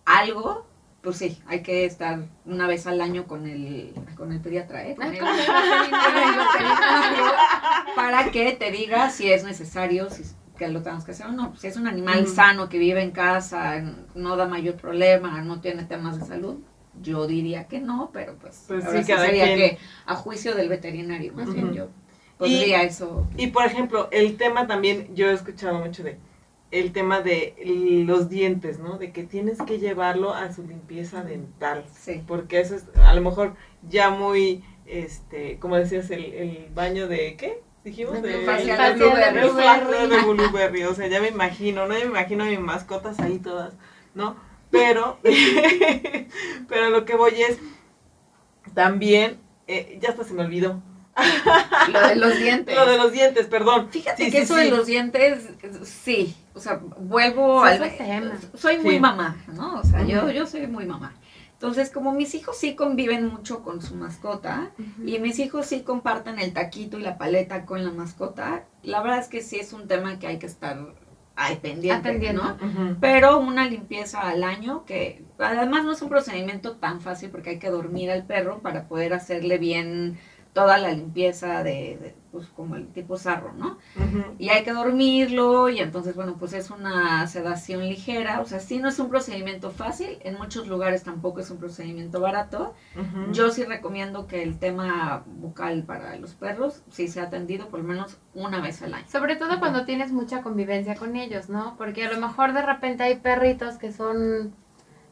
[0.05, 0.65] algo,
[1.01, 4.95] pues sí, hay que estar una vez al año con el, con el pediatra, ¿eh?
[4.95, 5.19] Con el-
[7.95, 10.23] para que te diga si es necesario, si
[10.57, 11.55] que lo tengas que hacer o no.
[11.57, 13.81] Si es un animal sano que vive en casa,
[14.13, 16.57] no da mayor problema, no tiene temas de salud,
[17.01, 19.57] yo diría que no, pero pues, Pues ahora sí, sería quien.
[19.57, 21.87] que a juicio del veterinario, más bien yo
[22.37, 23.27] podría eso.
[23.37, 26.19] Y por ejemplo, el tema también, yo he escuchado mucho de
[26.71, 27.55] el tema de
[28.07, 28.97] los dientes, ¿no?
[28.97, 31.85] De que tienes que llevarlo a su limpieza dental.
[31.93, 32.23] Sí.
[32.25, 33.55] Porque eso es a lo mejor
[33.89, 37.61] ya muy, este, como decías, el, el baño de, ¿qué?
[37.83, 39.49] Dijimos de, Facial de el blueberry.
[39.49, 40.83] facial de blueberry.
[40.83, 41.93] O sea, ya me imagino, ¿no?
[41.97, 43.73] Ya me imagino a mis mascotas ahí todas,
[44.13, 44.35] ¿no?
[44.69, 45.17] Pero,
[46.69, 47.57] pero lo que voy es,
[48.73, 50.81] también, eh, ya hasta se me olvidó.
[51.91, 52.75] Lo de los dientes.
[52.75, 53.89] Lo de los dientes, perdón.
[53.91, 54.63] Fíjate Sí, que sí, eso sí.
[54.63, 55.49] de los dientes,
[55.83, 58.31] sí, o sea, vuelvo Sí, al...
[58.55, 58.99] Soy muy Sí.
[58.99, 59.79] mamá, ¿no?
[59.79, 61.13] O sea, yo, yo soy muy mamá.
[61.53, 64.71] Entonces, como mis hijos sí conviven mucho con su mascota
[65.05, 69.19] y mis hijos sí comparten el taquito y la paleta con la mascota, la verdad
[69.19, 70.79] es que sí es un tema que hay que estar
[71.35, 72.43] ahí pendiente, Atendiendo.
[72.43, 72.97] ¿no?
[72.99, 77.59] Pero una limpieza al año, que además no es un procedimiento tan fácil porque hay
[77.59, 80.17] que dormir al perro para poder hacerle bien
[80.53, 83.77] toda la limpieza de, de, pues como el tipo sarro, ¿no?
[84.37, 88.79] Y hay que dormirlo y entonces, bueno, pues es una sedación ligera, o sea, sí
[88.79, 92.73] no es un procedimiento fácil, en muchos lugares tampoco es un procedimiento barato.
[93.31, 97.85] Yo sí recomiendo que el tema bucal para los perros sí sea atendido por lo
[97.85, 99.07] menos una vez al año.
[99.07, 101.75] Sobre todo cuando tienes mucha convivencia con ellos, ¿no?
[101.77, 104.53] Porque a lo mejor de repente hay perritos que son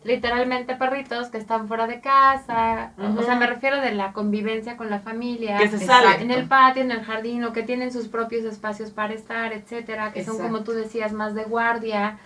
[0.03, 4.89] literalmente perritos que están fuera de casa, o- sea, me refiero de la convivencia con
[4.89, 6.21] la familia, Que se salen.
[6.21, 10.12] en el patio, en el jardín, o que tienen sus propios espacios para estar, etcétera,
[10.13, 12.17] que son como tú decías, más de guardia,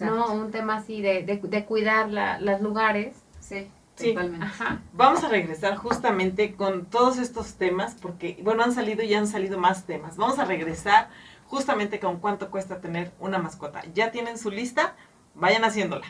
[0.00, 0.32] ¿no?
[0.32, 3.14] Un tema así de, de, de cuidar la, los lugares.
[3.40, 4.14] Sí, Sí.
[4.14, 4.46] totalmente.
[4.46, 4.78] Ajá.
[4.92, 9.58] Vamos a regresar justamente con todos estos temas, porque, bueno, han salido y han salido
[9.58, 10.16] más temas.
[10.16, 11.08] Vamos a regresar
[11.46, 13.82] justamente con cuánto cuesta tener una mascota.
[13.94, 14.94] ¿Ya tienen su lista?
[15.34, 16.06] Vayan haciéndola.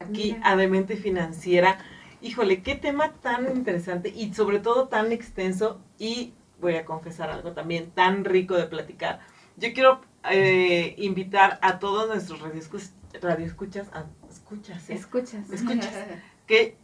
[0.00, 1.78] Aquí, a Demente Financiera.
[2.20, 7.52] Híjole, qué tema tan interesante y sobre todo tan extenso y voy a confesar algo
[7.52, 9.20] también tan rico de platicar.
[9.56, 14.94] Yo quiero eh, invitar a todos nuestros radioescuchas, radioescuchas a, escuchas, ¿eh?
[14.94, 15.50] Escuchas.
[15.50, 15.92] Escuchas.
[16.46, 16.76] que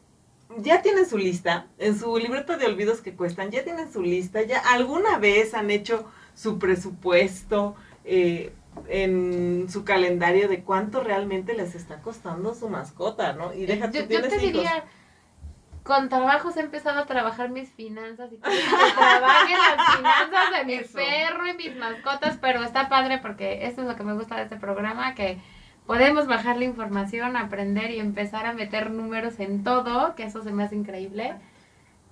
[0.59, 4.43] ya tienen su lista, en su libreta de olvidos que cuestan, ya tienen su lista,
[4.43, 8.53] ya alguna vez han hecho su presupuesto eh,
[8.89, 13.53] en su calendario de cuánto realmente les está costando su mascota, ¿no?
[13.53, 14.53] Y deja tú, yo, yo tienes te hijos.
[14.53, 14.85] diría,
[15.83, 18.43] con trabajos he empezado a trabajar mis finanzas y que
[18.97, 20.99] trabajen las finanzas de mi Eso.
[20.99, 24.43] perro y mis mascotas, pero está padre porque esto es lo que me gusta de
[24.43, 25.39] este programa, que
[25.87, 30.53] podemos bajar la información, aprender y empezar a meter números en todo, que eso se
[30.53, 31.35] me hace increíble.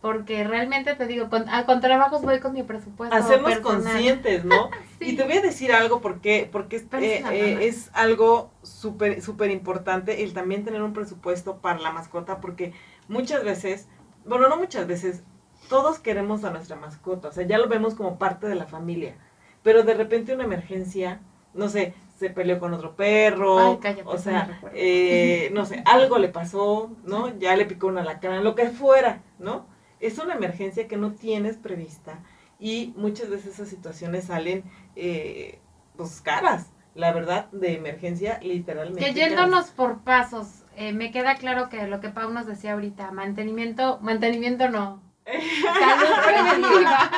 [0.00, 3.16] Porque realmente te digo, con, ah, con trabajos voy con mi presupuesto.
[3.16, 3.60] Personal.
[3.62, 4.70] conscientes, ¿no?
[4.98, 5.10] Sí.
[5.10, 10.24] Y te voy a decir algo porque, porque eh, eh, es algo súper súper importante
[10.24, 12.72] el también tener un presupuesto para la mascota porque
[13.06, 13.88] muchas veces,
[14.24, 15.22] bueno, no muchas veces,
[15.68, 19.14] todos queremos a nuestra mascota, o sea, ya lo vemos como parte de la familia,
[19.62, 21.20] pero de repente una emergencia,
[21.54, 24.76] no sé, se peleó con otro perro, Ay, cállate, o sea, recuerda.
[24.76, 27.38] eh, no sé, algo le pasó, ¿no?
[27.38, 29.66] Ya le picó una alacrán, lo que fuera, ¿no?
[30.00, 32.20] Es una emergencia que no tienes prevista
[32.58, 34.64] y muchas veces esas situaciones salen,
[34.96, 35.58] eh,
[35.96, 39.04] pues, caras, la verdad, de emergencia, literalmente.
[39.04, 43.10] Que yéndonos por pasos, eh, me queda claro que lo que Pau nos decía ahorita,
[43.12, 47.10] mantenimiento, mantenimiento no, salud preventiva,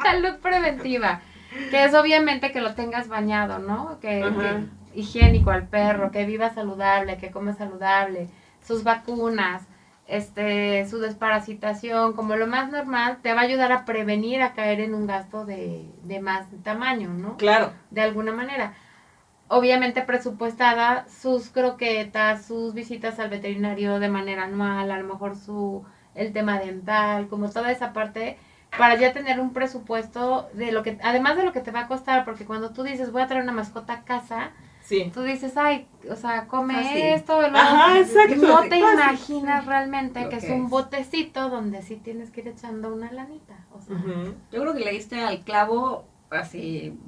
[0.02, 1.22] salud preventiva,
[1.70, 4.00] que es obviamente que lo tengas bañado, ¿no?
[4.00, 8.28] Que, que higiénico al perro, que viva saludable, que come saludable,
[8.66, 9.62] sus vacunas,
[10.08, 14.80] este, su desparasitación, como lo más normal, te va a ayudar a prevenir a caer
[14.80, 17.36] en un gasto de, de más tamaño, ¿no?
[17.36, 18.74] Claro, de alguna manera.
[19.48, 25.84] Obviamente presupuestada sus croquetas, sus visitas al veterinario de manera anual, a lo mejor su
[26.14, 28.38] el tema dental, como toda esa parte
[28.76, 31.88] para ya tener un presupuesto de lo que además de lo que te va a
[31.88, 34.50] costar, porque cuando tú dices voy a traer una mascota a casa,
[34.88, 35.10] sí.
[35.12, 36.96] tú dices, ay, o sea, come Fácil.
[37.02, 38.02] esto, lo Ajá, otro".
[38.02, 38.46] exacto.
[38.46, 42.48] no te Fácil, imaginas realmente Lo que es un botecito donde sí tienes que ir
[42.48, 43.96] echando una lanita, o sea.
[44.50, 46.98] Yo creo que le diste al clavo así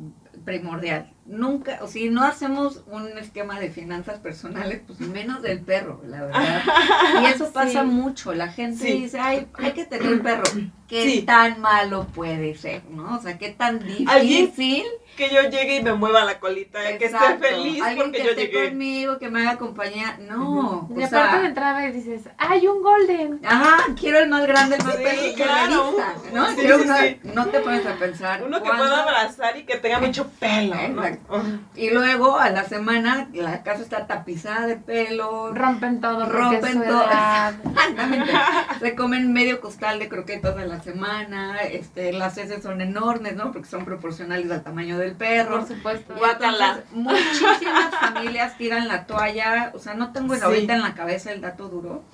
[0.45, 1.13] primordial.
[1.27, 6.23] Nunca, o si no hacemos un esquema de finanzas personales, pues menos del perro, la
[6.23, 6.63] verdad.
[7.23, 7.87] Y eso pasa Sí.
[7.87, 8.33] mucho.
[8.33, 8.93] La gente Sí.
[9.03, 10.45] dice, ay, hay que tener un perro.
[10.89, 11.23] ¿Qué Sí.
[11.23, 12.83] tan malo puede ser?
[12.91, 13.17] ¿No?
[13.17, 14.85] O sea, qué tan Alguien difícil.
[15.21, 18.31] Que yo llegue y me mueva la colita, que esté feliz Alguien porque que yo
[18.31, 18.69] esté llegué.
[18.71, 20.17] conmigo, que me haga compañía.
[20.19, 20.89] No.
[20.97, 23.39] y o aparte de sea, entrada y dices, ay, un golden.
[23.45, 25.95] Ajá, quiero el más grande, el más Sí, que claro.
[26.33, 26.49] ¿no?
[26.49, 27.21] Sí, Quiero sí, una- sí.
[27.25, 28.43] No te pones a pensar.
[28.43, 31.05] Uno que cuánto- pueda abrazar y que tenga mucho pelo, ¿no?
[31.05, 31.43] Exacto.
[31.77, 35.53] Y luego a la semana la casa está tapizada de pelo.
[35.55, 37.03] Rompen todo, Rompen todo.
[37.03, 38.33] Exactamente.
[38.81, 41.59] Se comen medio costal de croquetas a la semana.
[41.59, 43.53] Este, las heces son enormes, ¿no?
[43.53, 45.59] Porque son proporcionales al tamaño del perro.
[45.59, 46.15] Por supuesto.
[46.17, 46.81] Guácala.
[46.93, 49.73] muchísimas familias tiran la toalla.
[49.75, 50.41] O sea, no tengo Sí.
[50.43, 52.05] ahorita en la cabeza el dato duro.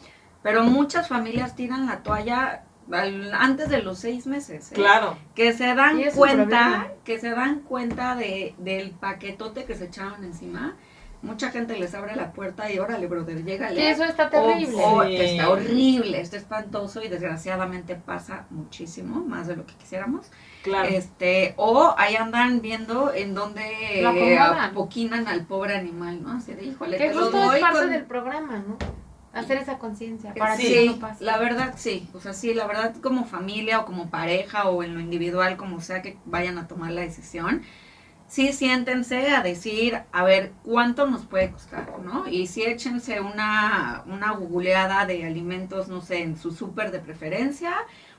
[0.43, 4.71] Pero muchas familias tiran la toalla al- antes de los seis meses.
[4.71, 4.75] ¿eh?
[4.75, 5.19] Claro.
[5.35, 10.77] que se dan cuenta, que se dan cuenta de, del paquetote que se echaron encima.
[11.23, 13.81] Mucha gente les abre la puerta y órale, brother, llégale.
[13.81, 14.67] Y eso está terrible.
[14.77, 15.17] Sí.
[15.17, 20.31] que está horrible, está espantoso y desgraciadamente pasa muchísimo, más de lo que quisiéramos.
[20.63, 20.89] Claro.
[20.89, 26.33] Este, o ahí andan viendo en donde Lo eh, apoquinan al pobre animal, ¿no?
[26.33, 28.77] Así de, híjole, Que justo es parte con- del programa, ¿no?
[29.33, 31.23] Hacer esa conciencia para que sí, eso no pase.
[31.23, 34.95] la verdad sí, o sea, sí, la verdad como familia o como pareja o en
[34.95, 37.61] lo individual, como sea que vayan a tomar la decisión,
[38.29, 42.27] sí siéntense a decir, a ver, ¿cuánto nos puede costar, no?
[42.29, 47.75] Y sí échense una, una googleada de alimentos, no sé, en su súper de preferencia,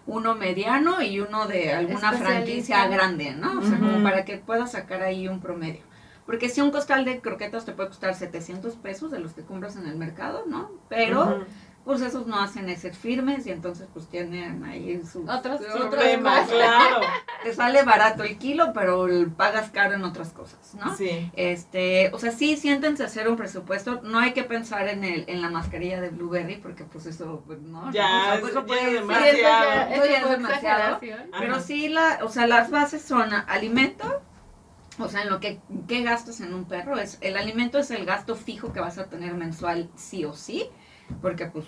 [0.06, 3.60] uno mediano y uno de alguna franquicia grande, ¿no?
[3.60, 5.82] O sea, como para que puedas sacar ahí un promedio.
[6.26, 9.78] Porque si un costal de croquetas te puede costar 700 pesos de los que compras
[9.78, 10.72] en el mercado, ¿no?
[10.90, 11.46] Pero.
[11.88, 15.88] Pues esos no hacen ser firmes y entonces pues tienen ahí sus Otros- sus otros
[15.96, 16.50] Problema, más.
[16.52, 17.00] claro.
[17.44, 20.96] Te sale barato el kilo, pero pagas caro en otras cosas, ¿no?
[20.96, 21.32] Sí.
[21.36, 25.24] Este, o sea, sí siéntense a hacer un presupuesto, no hay que pensar en el
[25.28, 28.88] en la mascarilla de Blueberry porque pues eso pues, no, Ya, pues, eso puede ya
[28.90, 29.94] Sí, ya, demasiado.
[29.94, 31.00] eso ya es demasiado.
[31.40, 34.22] Pero sí, la, o sea, las bases son alimento,
[35.00, 36.98] o sea, en lo que qué gastas en un perro.
[36.98, 40.70] es El alimento es el gasto fijo que vas a tener mensual sí o sí,
[41.22, 41.66] porque pues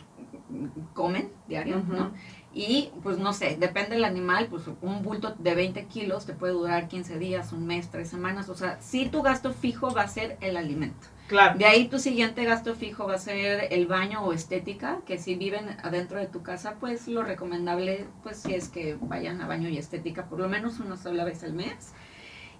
[0.93, 1.83] comen diario.
[1.87, 2.11] ¿no?
[2.53, 6.53] Y pues no sé, depende del animal, pues un bulto de 20 kilos te puede
[6.53, 8.49] durar 15 días, un mes, tres semanas.
[8.49, 11.07] O sea, sí tu gasto fijo va a ser el alimento.
[11.27, 11.59] Claro.
[11.59, 15.35] De ahí tu siguiente gasto fijo va a ser el baño o estética, que si
[15.35, 19.69] viven adentro de tu casa, pues lo recomendable, pues si es que vayan a baño
[19.69, 21.93] y estética por lo menos una sola vez al mes.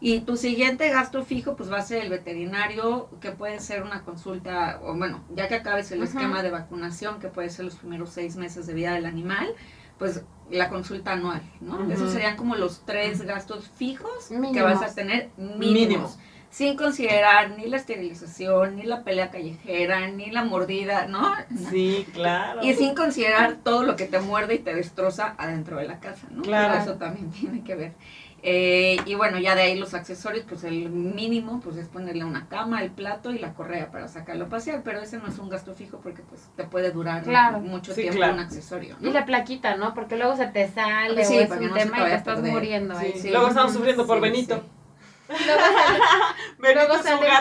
[0.01, 4.03] Y tu siguiente gasto fijo, pues va a ser el veterinario, que puede ser una
[4.03, 8.09] consulta, o bueno, ya que acabes el esquema de vacunación, que puede ser los primeros
[8.11, 9.53] seis meses de vida del animal,
[9.97, 11.91] pues la consulta anual, ¿no?
[11.91, 16.19] Esos serían como los tres gastos fijos que vas a tener mínimos Mínimos.
[16.49, 21.33] sin considerar ni la esterilización, ni la pelea callejera, ni la mordida, ¿no?
[21.69, 22.63] Sí, claro.
[22.63, 26.27] Y sin considerar todo lo que te muerde y te destroza adentro de la casa,
[26.31, 26.41] ¿no?
[26.41, 26.69] Claro.
[26.71, 27.93] Pero Eso también tiene que ver.
[28.43, 32.47] Eh, y bueno, ya de ahí los accesorios, pues el mínimo, pues es ponerle una
[32.47, 35.49] cama, el plato y la correa para sacarlo a pasear, pero ese no es un
[35.49, 37.59] gasto fijo porque pues te puede durar Claro.
[37.59, 38.33] mucho Sí, tiempo claro.
[38.35, 39.11] un accesorio, Y ¿no?
[39.11, 39.93] la plaquita, ¿no?
[39.93, 42.35] Porque luego se te sale Sí, o es un no tema y te a estás
[42.35, 42.51] perder.
[42.53, 43.13] muriendo ahí.
[43.17, 43.29] Sí.
[43.29, 44.63] Luego estamos sufriendo por Sí, Benito.
[45.29, 45.99] Luego sale,
[46.57, 46.93] luego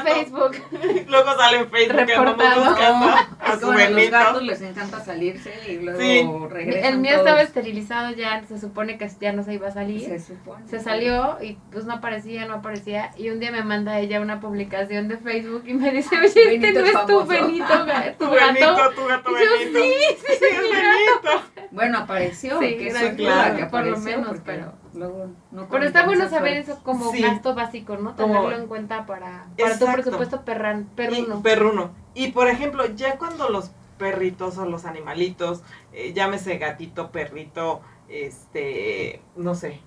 [0.08, 0.14] en.
[0.14, 1.06] Facebook.
[1.08, 2.64] Luego sale en Facebook que Reportado.
[2.64, 3.20] buscando No, a
[3.54, 6.28] es su como los gatos les encanta salirse y luego Sí.
[6.54, 7.24] regresan El mío todos.
[7.26, 10.02] estaba esterilizado ya, se supone que ya no se iba a salir.
[10.08, 10.66] Se supone.
[10.68, 13.12] Se salió y pues no aparecía, no aparecía.
[13.16, 16.48] Y un día me manda ella una publicación de Facebook y me dice, oye, este
[16.48, 17.26] Benito no es es tu famoso".
[17.26, 17.66] Benito,
[18.18, 18.90] Tu tu Benito, gato.
[18.94, 19.78] tu gato Y yo, Benito.
[19.80, 21.42] sí, sí, Sí, es Benito.
[21.70, 22.58] Bueno, apareció.
[22.60, 26.28] Sí, que claro, que por lo apareció, menos, porque pero- Luego no Pero está bueno
[26.28, 27.22] saber eso como Sí.
[27.22, 28.16] gasto básico, ¿no?
[28.16, 31.38] Como- Tenerlo en cuenta para, para tu presupuesto perran, perruno.
[31.38, 31.90] Y, perruno.
[32.14, 39.20] Y por ejemplo, ya cuando los perritos o los animalitos, eh, llámese gatito, perrito, este,
[39.36, 39.80] no sé,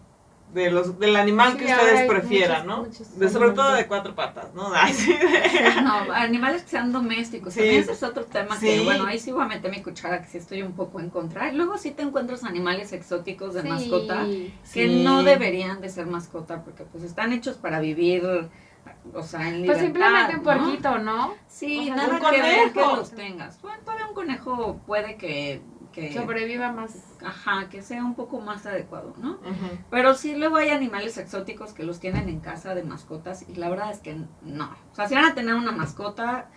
[0.53, 2.83] de los del animal Sí, que ustedes prefieran, muchos- ¿no?
[2.85, 4.69] muchos De, sobre todo de cuatro patas, ¿no?
[4.75, 7.53] Ay, sí, de- No, animales que sean domésticos.
[7.53, 7.59] Sí.
[7.61, 10.27] También ese es otro tema que, bueno, ahí sí voy a meter mi cuchara, que
[10.27, 11.51] sí estoy un poco en contra.
[11.51, 13.67] Y luego sí te encuentras animales exóticos de Sí.
[13.69, 15.03] mascota que Sí.
[15.03, 18.23] no deberían de ser mascota porque pues están hechos para vivir,
[19.13, 19.73] o sea, en libertad.
[19.73, 20.43] Pues simplemente un ¿no?
[20.43, 21.33] porquito, ¿no?
[21.47, 23.61] Sí, O sea, nada un que ver que los tengas.
[23.61, 26.95] Bueno, todavía un conejo puede que, que Sobreviva más.
[27.25, 29.31] ajá, que sea un poco más adecuado, ¿no?
[29.33, 29.77] Ujú.
[29.89, 33.69] Pero sí luego hay animales exóticos que los tienen en casa de mascotas y la
[33.69, 34.69] verdad es que no.
[34.91, 36.49] O sea, si van a tener una mascota,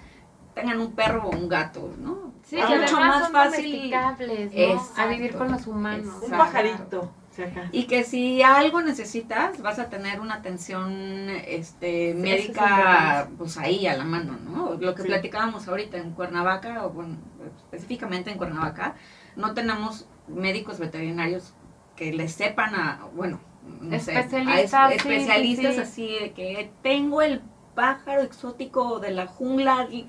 [0.55, 2.33] tengan un perro o un gato, ¿no?
[2.45, 3.65] Sí, que mucho más son fácil.
[3.65, 4.59] domesticables, ¿no?
[4.59, 5.01] Exacto.
[5.01, 6.15] A vivir con los humanos.
[6.23, 7.13] Un pajarito.
[7.73, 10.93] Y que si algo necesitas, vas a tener una atención
[11.49, 14.75] este, es médica pues ahí a la mano, ¿no?
[14.75, 15.09] Lo que Sí.
[15.09, 17.17] platicábamos ahorita en Cuernavaca, o bueno,
[17.65, 18.95] específicamente en Cuernavaca,
[19.37, 21.55] no tenemos médicos veterinarios
[21.97, 23.41] que les sepan a, bueno,
[23.81, 25.81] no sé, a es- Especialistas, sí, especialistas sí, sí.
[25.81, 27.41] así de que tengo el
[27.75, 29.87] pájaro exótico de la jungla.
[29.91, 30.09] y-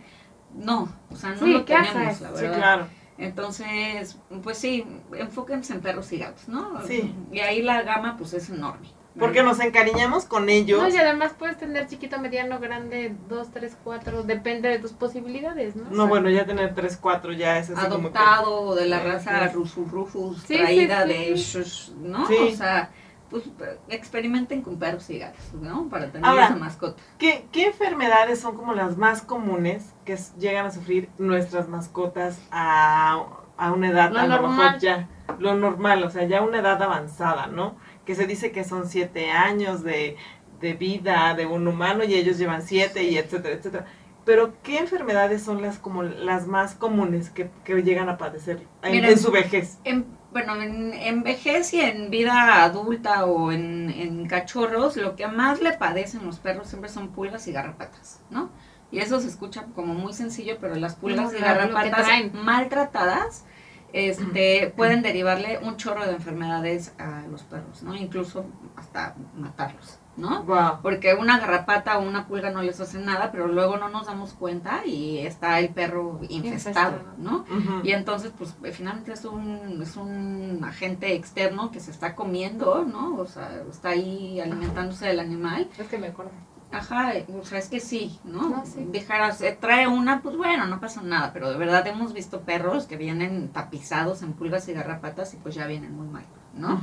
[0.55, 2.21] no, o sea, no Sí, lo ¿qué tenemos, haces?
[2.21, 2.55] la verdad.
[2.57, 2.87] claro.
[3.17, 6.81] Entonces, pues sí, enfóquense en perros y gatos, ¿no?
[6.85, 7.13] Sí.
[7.31, 8.87] Y ahí la gama pues es enorme.
[9.17, 10.81] Porque nos encariñamos con ellos.
[10.81, 15.75] No, y además puedes tener chiquito, mediano, grande, dos, tres, cuatro, depende de tus posibilidades,
[15.75, 15.89] ¿no?
[15.89, 18.17] No, bueno, ya tener tres, cuatro ya es así como que...
[18.17, 19.47] Adoptado de la raza.
[19.49, 22.27] Rusus Rufus, Sí, traída sí, de shush, ¿no?
[22.27, 22.35] Sí.
[22.53, 22.91] O sea,
[23.29, 23.43] pues
[23.87, 25.87] experimenten con perros y gatos, ¿no?
[25.89, 27.01] Para tener Ahora, esa mascota.
[27.17, 33.25] ¿Qué, ¿Qué enfermedades son como las más comunes que llegan a sufrir nuestras mascotas a,
[33.57, 34.57] a una edad Lo a lo normal.
[34.57, 37.75] mejor ya lo normal, o sea, ya una edad avanzada, ¿no?
[38.05, 40.15] Que se dice que son siete años de,
[40.59, 43.85] de vida de un humano y ellos llevan siete y etcétera, etcétera.
[44.25, 48.91] Pero ¿qué enfermedades son las como las más comunes que, que llegan a padecer en,
[48.91, 49.77] Miren, en su vejez?
[49.83, 55.27] En, bueno, en, en vejez y en vida adulta o en, en cachorros, lo que
[55.27, 58.49] más le padecen los perros siempre son pulgas y garrapatas, ¿no?
[58.91, 63.45] Y eso se escucha como muy sencillo, pero las pulgas No, y garrapatas maltratadas
[63.93, 67.95] este, pueden derivarle un chorro de enfermedades a los perros, ¿no?
[67.95, 68.45] Incluso
[68.75, 70.43] hasta matarlos, ¿no?
[70.43, 70.79] Wow.
[70.81, 74.33] Porque una garrapata o una pulga no les hace nada, pero luego no nos damos
[74.33, 77.01] cuenta y está el perro infestado, Infestado.
[77.17, 77.45] ¿no?
[77.83, 83.15] Y entonces, pues finalmente es un, es un agente externo que se está comiendo, ¿no?
[83.15, 85.69] O sea, está ahí alimentándose del animal.
[85.77, 86.31] Es que me acuerdo.
[86.75, 88.63] Ajá, o sea, es que sí, ¿no?
[88.65, 88.87] Sí.
[88.93, 92.97] Eh, trae una, pues bueno, no pasa nada, pero de verdad hemos visto perros que
[92.97, 96.81] vienen tapizados en pulgas y garrapatas y pues ya vienen muy mal, ¿no?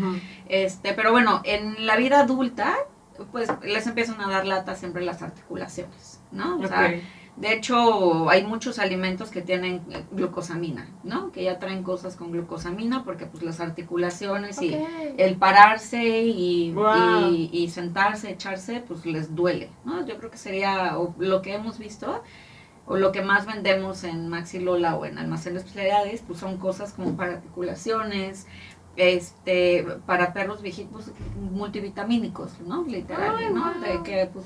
[0.49, 2.75] Este, pero bueno, en la vida adulta,
[3.31, 6.59] pues les empiezan a dar lata siempre las articulaciones, ¿no?
[6.59, 6.95] O sea.
[7.37, 11.33] De hecho, hay muchos alimentos que tienen eh, glucosamina, ¿no?
[11.33, 14.77] Que ya traen cosas con glucosamina porque pues las articulaciones y
[15.17, 17.31] el pararse y, Wow.
[17.33, 20.07] y, y sentarse, echarse, pues les duele, ¿no?
[20.07, 22.23] Yo creo que sería o lo que hemos visto
[22.87, 26.59] o lo que más vendemos en Maxi Lola o en Almacén de Especialidades, pues son
[26.59, 28.47] cosas como para articulaciones,
[28.97, 31.11] este, para perros viejitos
[31.53, 32.85] multivitamínicos, ¿no?
[32.85, 33.73] Literal, Ay, ¿no?
[33.73, 33.81] wow.
[33.81, 34.45] De que pues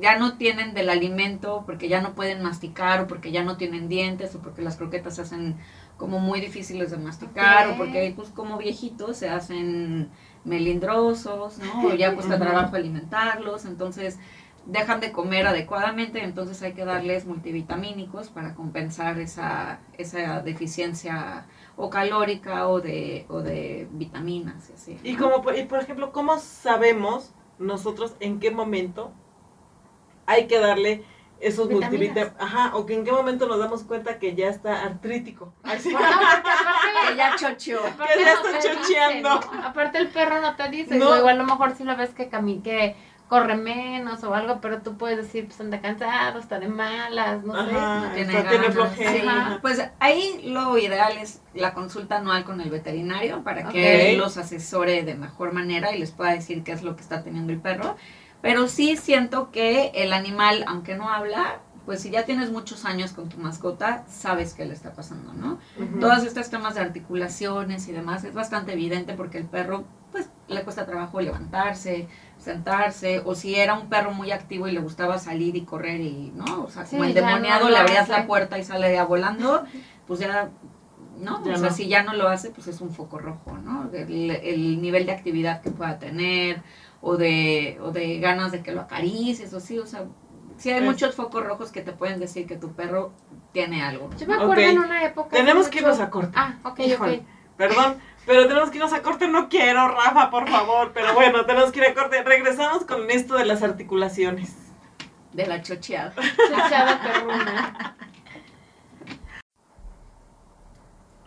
[0.00, 3.88] ya no tienen del alimento porque ya no pueden masticar o porque ya no tienen
[3.88, 5.56] dientes o porque las croquetas se hacen
[5.96, 10.10] como muy difíciles de masticar o porque pues como viejitos se hacen
[10.44, 11.88] melindrosos, ¿no?
[11.88, 14.18] O ya cuesta trabajo alimentarlos, entonces
[14.66, 21.46] dejan de comer adecuadamente, entonces hay que darles multivitamínicos para compensar esa, esa deficiencia
[21.76, 24.98] o calórica o de, o de vitaminas y así.
[25.02, 29.12] Y como y por ejemplo, ¿cómo sabemos nosotros en qué momento
[30.28, 31.02] hay que darle
[31.40, 31.90] esos Vitaminas.
[31.90, 32.34] multivitaminas?
[32.40, 35.52] Ajá, o que en qué momento nos damos cuenta que ya está artrítico.
[35.62, 35.92] Así.
[35.92, 37.80] Bueno, porque aparte- Que ya chocheó.
[37.82, 39.28] Que ya no está te dice, chocheando.
[39.64, 41.16] Aparte el perro no te dice, No.
[41.16, 42.96] igual a lo mejor si lo ves que cami que
[43.28, 47.54] corre menos o algo, pero tú puedes decir, pues anda cansado, está de malas, no
[47.66, 47.72] sé.
[47.72, 49.22] No tiene está- tiene sí.
[49.60, 54.38] Pues ahí lo ideal es la consulta anual con el veterinario para que él los
[54.38, 57.60] asesore de mejor manera y les pueda decir qué es lo que está teniendo el
[57.60, 57.96] perro.
[58.40, 63.12] Pero sí siento que el animal, aunque no habla, pues si ya tienes muchos años
[63.12, 65.58] con tu mascota, sabes qué le está pasando, ¿no?
[65.78, 66.00] Ujú.
[66.00, 70.62] Todas estas temas de articulaciones y demás es bastante evidente porque el perro pues le
[70.62, 72.08] cuesta trabajo levantarse,
[72.38, 76.30] sentarse, o si era un perro muy activo y le gustaba salir y correr y,
[76.34, 76.64] ¿no?
[76.64, 79.64] O sea, como Sí, el no demoniado le abrías la puerta y sale ya volando,
[80.06, 80.50] pues ya,
[81.18, 81.42] ¿no?
[81.44, 81.74] Ya o sea, no.
[81.74, 83.90] si ya no lo hace, pues es un foco rojo, ¿no?
[83.92, 86.62] El, el nivel de actividad que pueda tener
[87.00, 90.04] o de, o de ganas de que lo acaricies o sí, o sea,
[90.56, 93.12] sí hay Es- muchos focos rojos que te pueden decir que tu perro
[93.52, 94.10] tiene algo.
[94.18, 95.36] Yo me acuerdo en una época.
[95.36, 96.32] Tenemos que irnos a corte.
[96.34, 97.16] Ah, ok, Híjole.
[97.18, 97.22] ok.
[97.56, 99.26] Perdón, pero tenemos que irnos a corte.
[99.26, 100.92] No quiero, Rafa, por favor.
[100.94, 102.22] Pero bueno, tenemos que ir a corte.
[102.22, 104.54] Regresamos con esto de las articulaciones.
[105.32, 106.14] De la chocheada.
[106.14, 107.96] Chuchada perruna.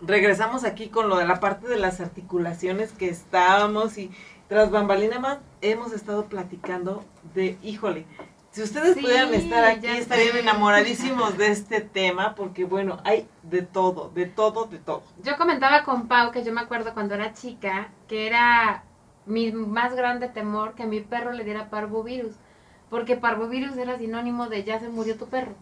[0.03, 4.09] Regresamos aquí con lo de la parte de las articulaciones que estábamos y
[4.52, 8.06] tras bambalina más hemos estado platicando de, híjole,
[8.52, 10.39] si ustedes Sí, pudieran estar aquí estarían sé.
[10.41, 15.04] enamoradísimos de este tema porque bueno, hay de todo, de todo, de todo.
[15.24, 18.84] Yo comentaba con Pau que yo me acuerdo cuando era chica que era
[19.26, 22.36] mi más grande temor que a mi perro le diera parvovirus.
[22.89, 25.56] Porque parvovirus era sinónimo de ya se murió tu perro.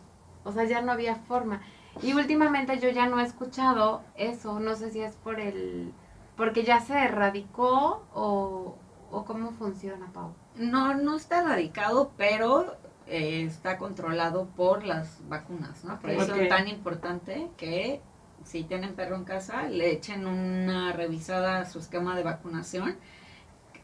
[0.43, 1.61] O sea, ya no había forma.
[2.01, 4.59] Y últimamente yo ya no he escuchado eso.
[4.59, 5.93] No sé si es por el.
[6.35, 8.78] porque ya se erradicó o,
[9.11, 10.33] o cómo funciona, Pau.
[10.55, 15.99] No, no está erradicado, pero eh, está controlado por las vacunas, ¿no?
[15.99, 18.01] Por eso es tan importante que
[18.43, 22.97] si tienen perro en casa, le echen una revisada a su esquema de vacunación.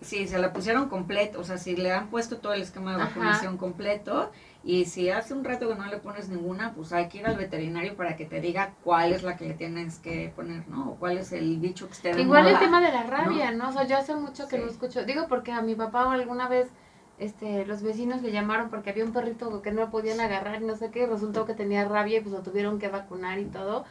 [0.02, 3.02] Si se la pusieron completo, o sea, si le han puesto todo el esquema de
[3.02, 3.10] Ajá.
[3.10, 4.32] vacunación completo,
[4.66, 7.38] y si hace un rato que no le pones ninguna, pues hay que ir al
[7.38, 10.90] veterinario para que te diga cuál es la que le tienes que poner, ¿no?
[10.90, 13.70] O cuál es el bicho que esté de Igual el tema de la rabia, ¿no?
[13.70, 14.64] O sea, yo hace mucho que Sí.
[14.64, 15.06] no escucho.
[15.06, 16.72] Digo porque a mi papá alguna vez
[17.20, 20.66] este, los vecinos le llamaron porque había un perrito que no lo podían agarrar y
[20.66, 23.46] no sé qué, y resultó que tenía rabia y pues lo tuvieron que vacunar y
[23.46, 23.86] todo.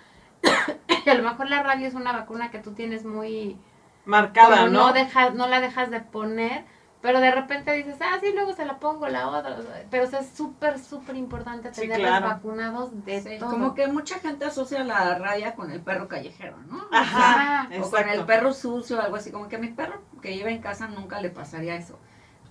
[1.06, 3.56] y a lo mejor la rabia es una vacuna que tú tienes muy...
[4.06, 4.88] Marcada, ¿no?
[4.88, 6.64] no, dejas, no la dejas de poner,
[7.04, 9.58] pero de repente dices, ah, sí, luego se la pongo la otra.
[9.90, 12.28] Pero o sea, es súper, súper importante Sí, tenerlos claro.
[12.28, 13.50] vacunados de Sí, todo.
[13.50, 16.82] como que mucha gente asocia la rabia con el perro callejero, ¿no?
[16.90, 20.34] Ajá, O con el perro sucio o algo así, como que a mi perro que
[20.34, 21.98] lleva en casa nunca le pasaría eso.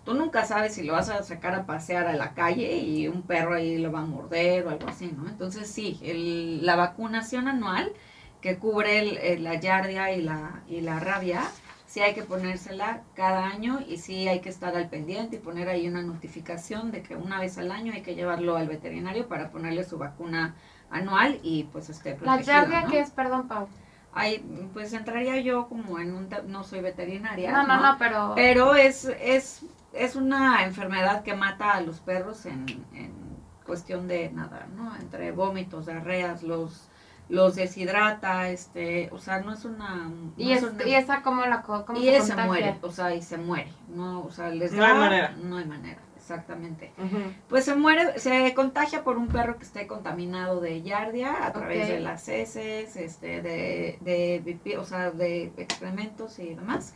[0.06, 3.24] Tú nunca sabes si lo vas a sacar a pasear a la calle y un
[3.24, 5.28] perro ahí lo va a morder o algo así, ¿no?
[5.28, 7.92] Entonces sí, el- la vacunación anual
[8.40, 11.42] que cubre el- el- la yardia y la, y la rabia,
[11.94, 15.70] sí hay que ponérsela cada año y sí hay que estar al pendiente y poner
[15.70, 19.52] ahí una notificación de que una vez al año hay que llevarlo al veterinario para
[19.52, 20.56] ponerle su vacuna
[20.90, 22.90] anual y pues esté La protegido, yardia ¿no?
[22.90, 23.68] que es, perdón, Pau.
[24.12, 26.30] Ay, pues entraría yo como en un...
[26.48, 28.32] No soy veterinaria, No, no, no, pero...
[28.34, 29.64] Pero es, es,
[29.94, 32.66] es una enfermedad que mata a los perros en,
[32.96, 33.14] en
[33.68, 34.96] cuestión de nada, ¿no?
[34.96, 36.90] Entre vómitos, diarreas, los,
[37.30, 39.96] los deshidrata, este, o sea, no es una...
[40.10, 42.46] no Y, es es, una- y esa cómo la cómo y se él se contagia?
[42.48, 44.22] muere, o sea, y se muere, ¿no?
[44.24, 45.36] O sea, les No hay da- manera.
[45.42, 46.92] No hay manera, exactamente.
[47.48, 51.88] Pues se muere, se contagia por un perro que esté contaminado de yardia a través
[51.88, 56.94] de las heces, este, de, de, o sea, de excrementos y demás.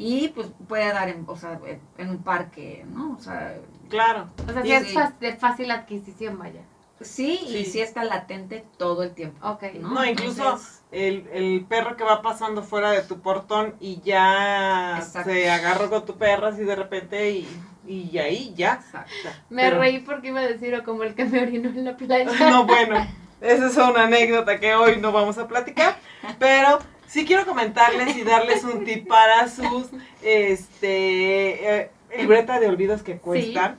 [0.00, 1.58] Y pues puede dar en, o sea,
[1.98, 3.14] en un parque, ¿no?
[3.16, 3.56] O sea,
[3.88, 4.28] Claro.
[4.48, 6.60] O sea, sí es fa- de fácil adquisición, vaya.
[7.00, 7.56] Sí, Sí.
[7.58, 9.46] y sí está latente todo el tiempo.
[9.46, 9.64] Ok.
[9.80, 9.90] ¿no?
[9.94, 14.96] No, incluso Entonces, el, el perro que va pasando fuera de tu portón y ya
[14.98, 15.30] Exacto.
[15.30, 17.48] se agarró con tu perro así de repente y,
[17.86, 18.74] y ahí ya.
[18.84, 19.28] exacto.
[19.50, 21.96] Me Pero- reí porque iba a decir, o como el que me orinó en la
[21.96, 22.30] playa.
[22.50, 22.96] No, bueno,
[23.40, 25.96] esa es una anécdota que hoy no vamos a platicar,
[26.38, 29.88] pero sí quiero comentarles y darles un tip para sus
[30.22, 33.78] este eh, libreta de olvidos que cuestan.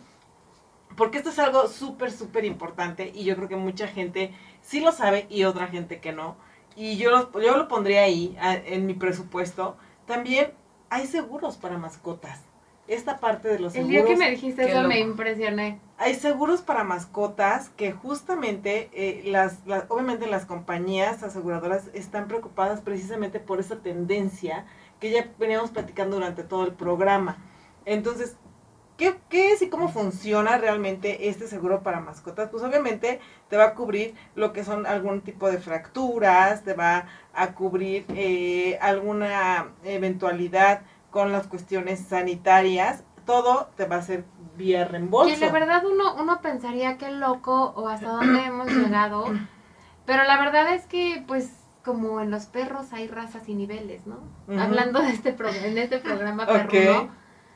[0.99, 4.91] Porque esto es algo súper, súper importante y yo creo que mucha gente sí lo
[4.91, 6.35] sabe y otra gente que no.
[6.75, 9.77] Y yo lo, yo lo pondría ahí a- en mi presupuesto.
[10.05, 10.51] También
[10.89, 12.41] hay seguros para mascotas.
[12.87, 14.05] Esta parte de los El seguros.
[14.07, 15.79] día que me dijiste eso me impresioné.
[15.97, 22.81] Hay seguros para mascotas que justamente, eh, las, las- obviamente las compañías aseguradoras están preocupadas
[22.81, 24.65] precisamente por esa tendencia
[24.99, 27.37] que ya veníamos platicando durante todo el programa.
[27.85, 28.35] Entonces,
[28.99, 32.49] ¿qué, qué es y cómo funciona realmente este seguro para mascotas?
[32.51, 33.19] Pues obviamente
[33.49, 38.05] te va a cubrir lo que son algún tipo de fracturas, te va a cubrir
[38.09, 44.25] eh, alguna eventualidad con las cuestiones sanitarias, todo te va a hacer
[44.57, 45.33] vía reembolso.
[45.33, 49.25] Que la verdad uno, uno pensaría que loco o hasta dónde hemos llegado.
[50.05, 51.51] Pero la verdad es que, pues,
[51.85, 54.19] como en los perros hay razas y niveles, ¿no?
[54.59, 57.09] Hablando de este pro- en este programa perruno,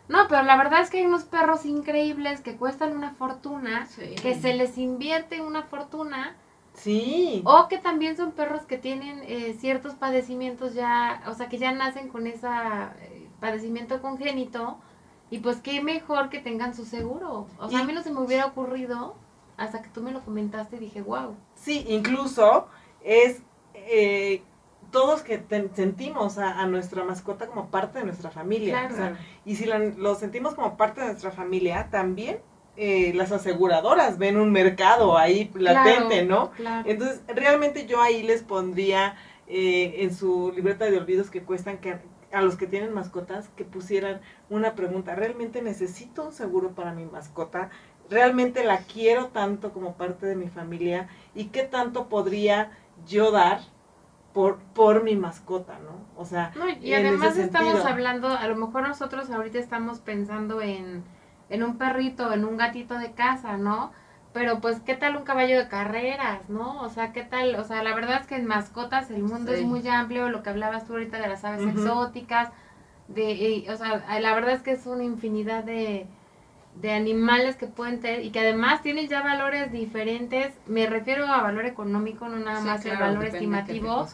[0.09, 4.15] No, pero la verdad es que hay unos perros increíbles que cuestan una fortuna, Sí.
[4.21, 6.35] que se les invierte una fortuna,
[6.73, 7.41] Sí.
[7.45, 11.71] o que también son perros que tienen eh, ciertos padecimientos ya, o sea, que ya
[11.71, 12.47] nacen con ese
[13.39, 14.77] padecimiento congénito,
[15.29, 17.47] y pues qué mejor que tengan su seguro.
[17.59, 19.15] O sea, a mí no se me hubiera ocurrido
[19.57, 21.35] hasta que tú me lo comentaste y dije, wow.
[21.55, 22.67] Sí, incluso
[23.03, 23.41] es
[23.73, 24.43] eh,
[24.93, 28.87] todos que ten- sentimos a, a nuestra mascota como parte de nuestra familia.
[28.87, 28.93] Claro.
[28.93, 32.39] O sea, y si la- lo sentimos como parte de nuestra familia, también
[32.77, 36.51] eh, las aseguradoras ven un mercado ahí latente, ¿no?
[36.51, 36.89] Claro.
[36.89, 39.15] Entonces, realmente yo ahí les pondría
[39.47, 41.97] eh, en su libreta de olvidos que cuestan que
[42.31, 47.05] a los que tienen mascotas que pusieran una pregunta, ¿realmente necesito un seguro para mi
[47.05, 47.69] mascota?
[48.09, 51.09] ¿Realmente la quiero tanto como parte de mi familia?
[51.35, 52.71] ¿Y qué tanto podría
[53.05, 53.59] yo dar
[54.33, 56.05] por, por mi mascota, no?
[56.21, 57.85] O sea, No, y además estamos sentido.
[57.85, 61.03] hablando, a lo mejor nosotros ahorita estamos pensando en,
[61.49, 63.91] en un perrito, en un gatito de casa, ¿no?
[64.33, 66.81] Pero pues, ¿qué tal un caballo de carreras, no?
[66.81, 67.55] O sea, ¿qué tal?
[67.55, 69.57] O sea, la verdad es que en mascotas el mundo Sí.
[69.57, 72.49] es muy amplio, lo que hablabas tú ahorita de las aves exóticas,
[73.07, 76.07] de, y, o sea, la verdad es que es una infinidad de,
[76.75, 80.53] de animales que pueden tener y que además tienen ya valores diferentes.
[80.67, 84.11] Me refiero a valor económico, no nada Sí, más el claro, valor qué te estimativo.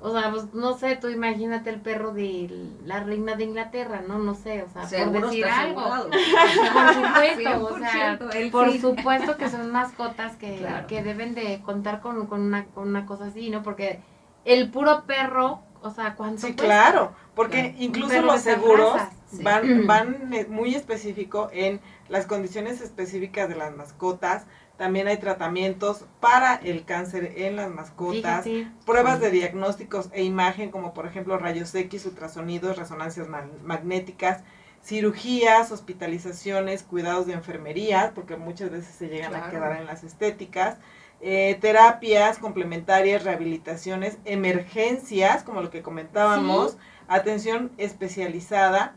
[0.00, 2.48] O sea, pues no sé, tú imagínate el perro de
[2.84, 4.18] la reina de Inglaterra, ¿no?
[4.18, 5.82] No sé, o sea, por decir está algo.
[6.72, 8.80] Por supuesto, o sea, 100%, él por sí.
[8.80, 10.86] supuesto que son mascotas que, Claro.
[10.86, 13.62] que deben de contar con, con, una, con una cosa así, ¿no?
[13.64, 14.00] Porque
[14.44, 16.64] el puro perro, o sea, ¿cuánto Sí, cuesta?
[16.64, 19.00] claro, porque incluso los seguros
[19.32, 19.42] sí.
[19.42, 24.46] van, van eh, muy específico en las condiciones específicas de las mascotas.
[24.78, 28.70] También hay tratamientos para el cáncer en las mascotas, Fíjate.
[28.86, 34.44] pruebas de diagnósticos e imagen, como por ejemplo rayos X, ultrasonidos, resonancias ma- magnéticas,
[34.84, 40.78] cirugías, hospitalizaciones, cuidados de enfermería, porque muchas veces se llegan a quedar en las estéticas,
[41.20, 48.94] eh, terapias complementarias, rehabilitaciones, emergencias, como lo que comentábamos, atención especializada,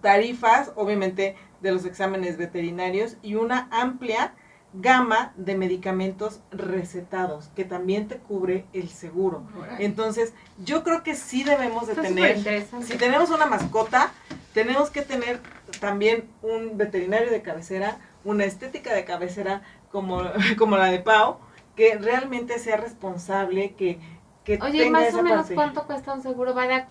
[0.00, 4.32] tarifas, obviamente, de los exámenes veterinarios y una amplia
[4.74, 9.42] gama de medicamentos recetados que también te cubre el seguro.
[9.78, 12.38] Entonces, yo creo que sí debemos de tener,
[12.82, 14.12] si tenemos una mascota,
[14.52, 15.40] tenemos que tener
[15.80, 20.22] también un veterinario de cabecera, una estética de cabecera como,
[20.58, 21.38] como la de Pau,
[21.74, 24.00] que realmente sea responsable, que,
[24.44, 25.54] que Oye, tenga más esa o menos parte.
[25.54, 26.88] cuánto cuesta un seguro, va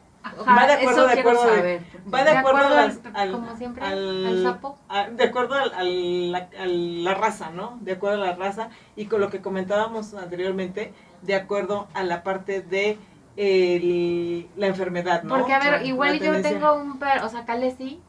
[0.47, 1.81] Va de acuerdo, de acuerdo saber,
[2.13, 2.77] Va de, acuerdo,
[3.13, 4.77] al, como siempre, al- al sapo.
[4.89, 7.77] a- de acuerdo al- al- la, a la raza, ¿no?
[7.81, 12.23] De acuerdo a la raza y con lo que comentábamos anteriormente, de acuerdo a la
[12.23, 12.97] parte de
[13.35, 15.29] el- la enfermedad, ¿no?
[15.37, 18.01] Porque, a ver, igual yo tengo un perro, o sea, Calesi,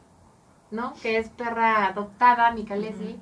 [0.71, 0.93] ¿no?
[1.01, 3.19] Que es perra adoptada, mi Calesi.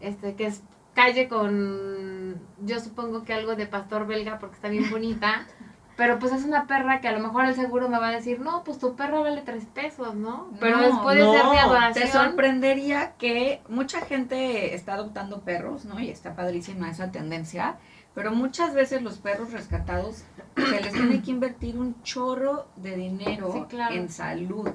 [0.00, 0.62] Este, que es
[0.94, 5.46] calle con, yo supongo que algo de pastor belga porque está bien bonita.
[6.00, 8.40] Pero pues es una perra que a lo mejor el seguro me va a decir,
[8.40, 10.48] no, pues tu perra vale tres pesos, ¿no?
[10.58, 12.06] Pero No, es- puede ser de adoración.
[12.06, 16.00] Te sorprendería que mucha gente está adoptando perros, ¿no?
[16.00, 17.76] Y está padrísima esa tendencia.
[18.14, 20.24] Pero muchas veces los perros rescatados
[20.56, 23.94] se les tiene que invertir un chorro de dinero Sí, claro.
[23.94, 24.70] en salud.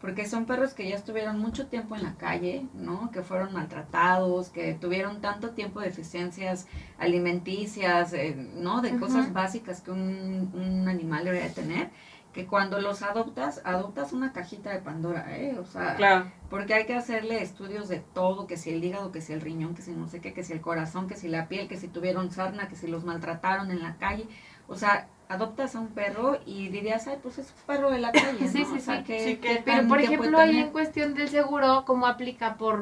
[0.00, 3.10] Porque son perros que ya estuvieron mucho tiempo en la calle, ¿no?
[3.10, 6.66] Que fueron maltratados, que tuvieron tanto tiempo de deficiencias
[6.98, 8.80] alimenticias, eh, ¿no?
[8.80, 11.90] De cosas básicas que un, un animal debería tener.
[12.32, 15.58] Que cuando los adoptas, adoptas una cajita de Pandora, ¿eh?
[15.58, 19.20] O sea, Claro, porque hay que hacerle estudios de todo, que si el hígado, que
[19.20, 21.48] si el riñón, que si no sé qué, que si el corazón, que si la
[21.48, 24.28] piel, que si tuvieron sarna, que si los maltrataron en la calle.
[24.68, 28.12] O sea, adoptas a un perro y dirías, ay, pues es un perro de la
[28.12, 28.48] calle, ¿no?
[28.48, 29.04] Sí, sí, O sea, sí.
[29.04, 32.56] ¿qué- Sí, qué que- Pero por puede ejemplo, ahí en cuestión del seguro, ¿cómo aplica
[32.56, 32.80] por,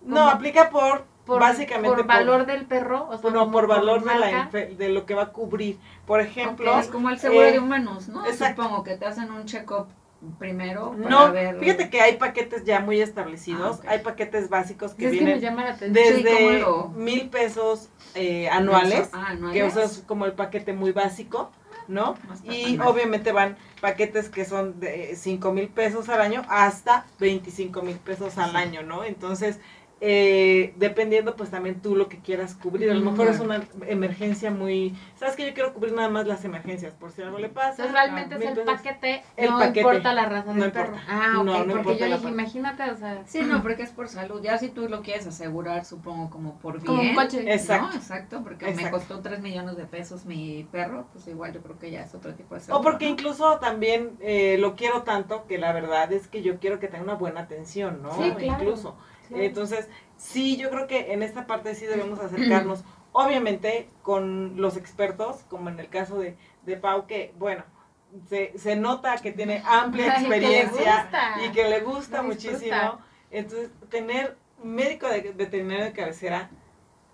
[0.00, 3.08] no, aplica por, por, básicamente por valor del perro?
[3.10, 5.78] O sea, no, como por valor de, la, de lo que va a cubrir.
[6.06, 6.78] Por ejemplo.
[6.80, 8.26] Es como el seguro eh, de humanos, ¿no?
[8.26, 8.62] exacto.
[8.62, 9.86] Supongo que te hacen un check-up
[10.38, 11.58] primero para no, ver...
[11.58, 15.24] fíjate que hay paquetes ya muy establecidos, Ah, hay paquetes básicos que Es que me
[15.24, 16.16] vienen llama la atención.
[16.16, 19.60] Sí, ¿cómo desde lo- mil pesos eh, anuales, Ah, anuales.
[19.60, 21.50] que usas como el paquete muy básico,
[21.88, 22.16] ¿no?
[22.44, 27.96] Y obviamente van paquetes que son de 5 mil pesos al año hasta 25 mil
[27.96, 29.04] pesos al año, ¿no?
[29.04, 29.58] Entonces,
[30.04, 32.90] eh, dependiendo pues también tú lo que quieras cubrir.
[32.90, 34.96] A lo mejor es una emergencia muy...
[35.14, 37.70] ¿Sabes que Yo quiero cubrir nada más las emergencias por si algo le pasa.
[37.84, 39.80] Entonces realmente es el Entonces, paquete, el no paquete.
[39.80, 40.86] importa la raza del No perro.
[40.96, 41.06] importa.
[41.08, 43.90] Ah, ok, No, no porque importa yo dije, imagínate, o sea, Sí, no, porque es
[43.90, 44.42] por salud.
[44.42, 46.86] Ya si tú lo quieres asegurar, supongo, como por bien.
[46.86, 47.54] como un coche.
[47.54, 47.88] Exacto.
[47.90, 47.94] ¿no?
[47.94, 51.92] Exacto, porque me costó 3 millones de pesos mi perro, pues igual yo creo que
[51.92, 52.82] ya es otro tipo de O seguro.
[52.82, 53.12] porque ¿no?
[53.12, 57.04] incluso también eh, lo quiero tanto que la verdad es que yo quiero que tenga
[57.04, 58.10] una buena atención, ¿no?
[58.14, 58.42] Sí, claro.
[58.62, 58.96] Incluso.
[59.34, 65.44] Entonces, sí, yo creo que en esta parte sí debemos acercarnos, obviamente, con los expertos,
[65.48, 67.64] como en el caso de, de Pau, que, bueno,
[68.28, 71.10] se, se nota que tiene amplia Ay, que le experiencia
[71.46, 72.98] y que le gusta muchísimo.
[73.30, 76.50] Entonces, tener médico de veterinario de cabecera,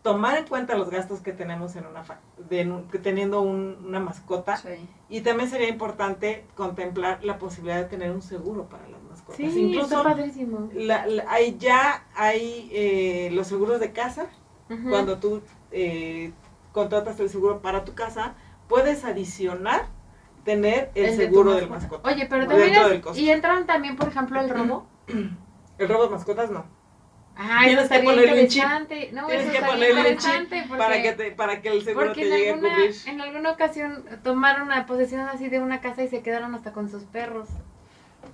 [0.03, 2.05] tomar en cuenta los gastos que tenemos en una
[2.49, 4.89] de, teniendo un- una mascota Sí.
[5.09, 8.98] y también sería importante contemplar la posibilidad de tener un seguro para las
[9.37, 10.71] Sí, está Incluso padrísimo.
[10.75, 14.27] la- la- hay ya hay eh, los seguros de casa.
[14.91, 16.33] Cuando tú eh,
[16.73, 18.35] contratas el seguro para tu casa,
[18.69, 19.87] puedes adicionar
[20.45, 22.09] tener el, El de tu seguro del mascota.
[22.09, 24.87] Oye, pero también es, y entran también, por ejemplo, el robo.
[25.79, 26.67] El robo de mascotas no.
[27.37, 28.65] Ay, Tienes que ponerle un chip.
[29.13, 32.25] No, Tienes que ponerle un chip porque, para que te, para que el seguro te
[32.25, 32.95] llegue alguna, a cubrir.
[33.07, 36.91] en alguna ocasión tomaron una posesión así de una casa y se quedaron hasta con
[36.91, 37.49] sus perros.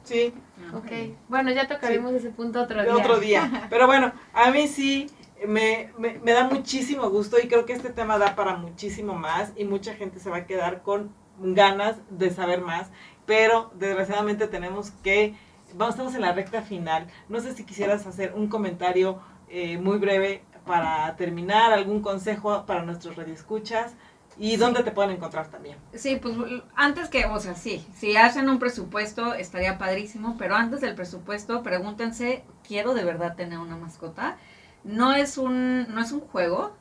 [0.02, 0.34] Sí.
[0.58, 2.94] Ah, Ok, bueno, ya tocaremos ese punto otro día.
[2.94, 3.66] otro día.
[3.70, 5.06] Pero bueno, a mí sí
[5.46, 9.52] me, me, me da muchísimo gusto y creo que este tema da para muchísimo más
[9.56, 12.90] y mucha gente se va a quedar con ganas de saber más,
[13.26, 15.34] pero desgraciadamente tenemos que,
[15.74, 17.08] vamos, estamos en la recta final.
[17.28, 22.82] No sé si quisieras hacer un comentario eh, muy breve para terminar, algún consejo para
[22.82, 23.94] nuestros radioescuchas
[24.36, 25.78] y dónde te pueden encontrar también.
[25.94, 26.34] Sí, pues
[26.74, 31.62] antes que, o sea, sí, si hacen un presupuesto estaría padrísimo, pero antes del presupuesto
[31.62, 34.36] pregúntense, ¿quiero de verdad tener una mascota?
[34.82, 36.76] No es un, no es un juego,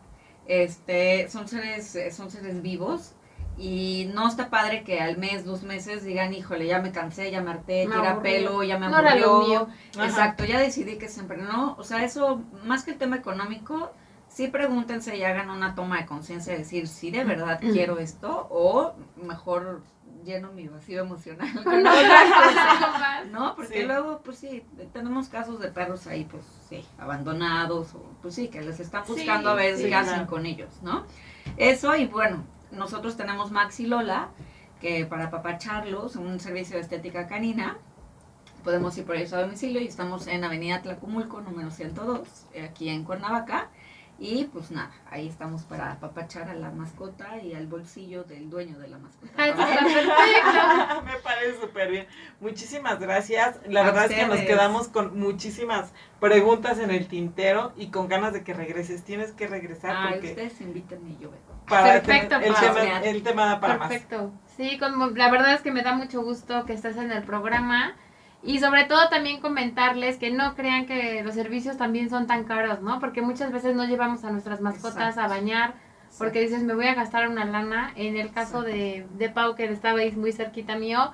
[0.47, 3.13] este, son seres, son seres vivos
[3.57, 7.41] y no está padre que al mes, dos meses digan, híjole, ya me cansé, ya
[7.41, 8.21] me harté, Me tira aburrió.
[8.21, 9.67] pelo, ya me No era lo aburrió.
[9.67, 9.67] mío.
[10.03, 11.75] Exacto, ya decidí que siempre no.
[11.77, 13.91] O sea, eso, más que el tema económico,
[14.33, 18.47] sí pregúntense y hagan una toma de conciencia de decir si de verdad quiero esto
[18.49, 19.81] o mejor
[20.25, 21.49] lleno mi vacío emocional
[23.31, 23.39] No.
[23.39, 23.55] ¿No?
[23.55, 23.83] Porque Sí.
[23.83, 24.63] luego, pues sí,
[24.93, 29.49] tenemos casos de perros ahí, pues sí, abandonados o pues sí, que les están buscando
[29.49, 31.05] a ver qué hacen con ellos, ¿no?
[31.57, 34.29] Eso y bueno, nosotros tenemos Maxi Lola,
[34.81, 37.77] que para papacharlos, un servicio de estética canina,
[38.63, 42.89] podemos ir por ellos a domicilio y estamos en Avenida Tlacumulco, número 102, eh, aquí
[42.89, 43.69] en Cuernavaca.
[44.25, 48.79] Y pues nada, ahí estamos para apapachar a la mascota y al bolsillo del dueño
[48.79, 49.33] de la mascota.
[49.37, 51.05] Ah, eso está perfecto.
[51.05, 52.07] Me parece súper bien.
[52.39, 53.59] Muchísimas gracias.
[53.67, 58.07] La A verdad es que nos quedamos con muchísimas preguntas en el tintero y con
[58.07, 59.03] ganas de que regreses.
[59.03, 61.65] Tienes que regresar Ay, porque ustedes invítenme y yo vengo.
[61.67, 63.89] para Perfecto, tener- el, tema, el tema da para más.
[63.89, 64.31] Perfecto.
[64.55, 67.95] Sí, como, la verdad es que me da mucho gusto que estés en el programa.
[68.43, 72.81] Y sobre todo también comentarles que no crean que los servicios también son tan caros,
[72.81, 72.99] ¿no?
[72.99, 75.75] Porque muchas veces no llevamos a nuestras mascotas a bañar
[76.17, 77.91] porque dices, me voy a gastar una lana.
[77.95, 81.11] En el caso de, de Pau, que estaba ahí muy cerquita mío,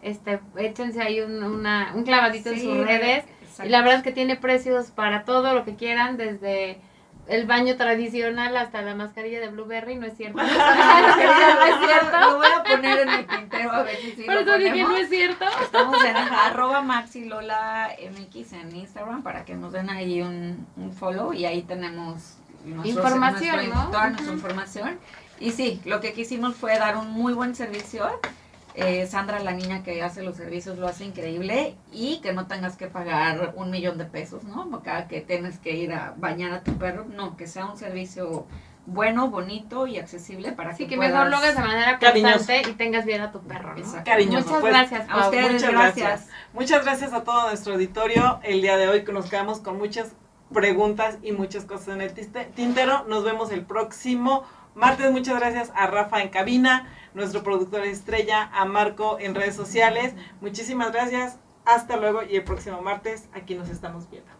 [0.00, 3.24] este, échense ahí un, una, un clavadito en sus redes.
[3.42, 3.66] exacto.
[3.66, 6.80] Y la verdad es que tiene precios para todo lo que quieran, desde
[7.28, 10.38] el baño tradicional hasta la mascarilla de Blueberry, ¿no es cierto?
[10.42, 12.20] No, es cierto.
[12.20, 14.96] Lo voy a poner en el tintero a ver si sí Por eso dije, no
[14.96, 15.44] es cierto.
[15.62, 21.44] Estamos en arroba maxilolaMX en Instagram para que nos den ahí un, un follow y
[21.46, 22.36] ahí tenemos
[22.84, 23.90] Información, nuestro- ¿no?
[23.90, 24.98] toda nuestra información.
[25.40, 28.08] Y sí, lo que quisimos fue dar un muy buen servicio.
[28.74, 32.76] Eh, Sandra, la niña que hace los servicios, lo hace increíble y que no tengas
[32.76, 34.82] que pagar un millón de pesos, ¿no?
[34.82, 38.46] Cada que tienes que ir a bañar a tu perro, no, que sea un servicio
[38.86, 41.12] bueno, bonito y accesible para Así que que puedas...
[41.12, 42.34] mejor lo hagas de manera Cariñoso.
[42.38, 44.04] constante y tengas bien a tu perro, ¿no?
[44.04, 45.96] Cariñoso, Muchas pues, gracias, A ustedes, Muchas gracias.
[46.08, 46.30] gracias.
[46.52, 48.40] Muchas gracias a todo nuestro auditorio.
[48.42, 50.12] El día de hoy que nos quedamos con muchas
[50.52, 53.04] preguntas y muchas cosas en el tiste- tintero.
[53.08, 54.44] Nos vemos el próximo
[54.74, 55.10] martes.
[55.12, 60.14] Muchas gracias a Rafa en cabina, nuestro productor estrella, a Marco en redes sociales.
[60.40, 61.38] Muchísimas gracias.
[61.64, 64.31] Hasta luego y el próximo martes aquí nos estamos viendo.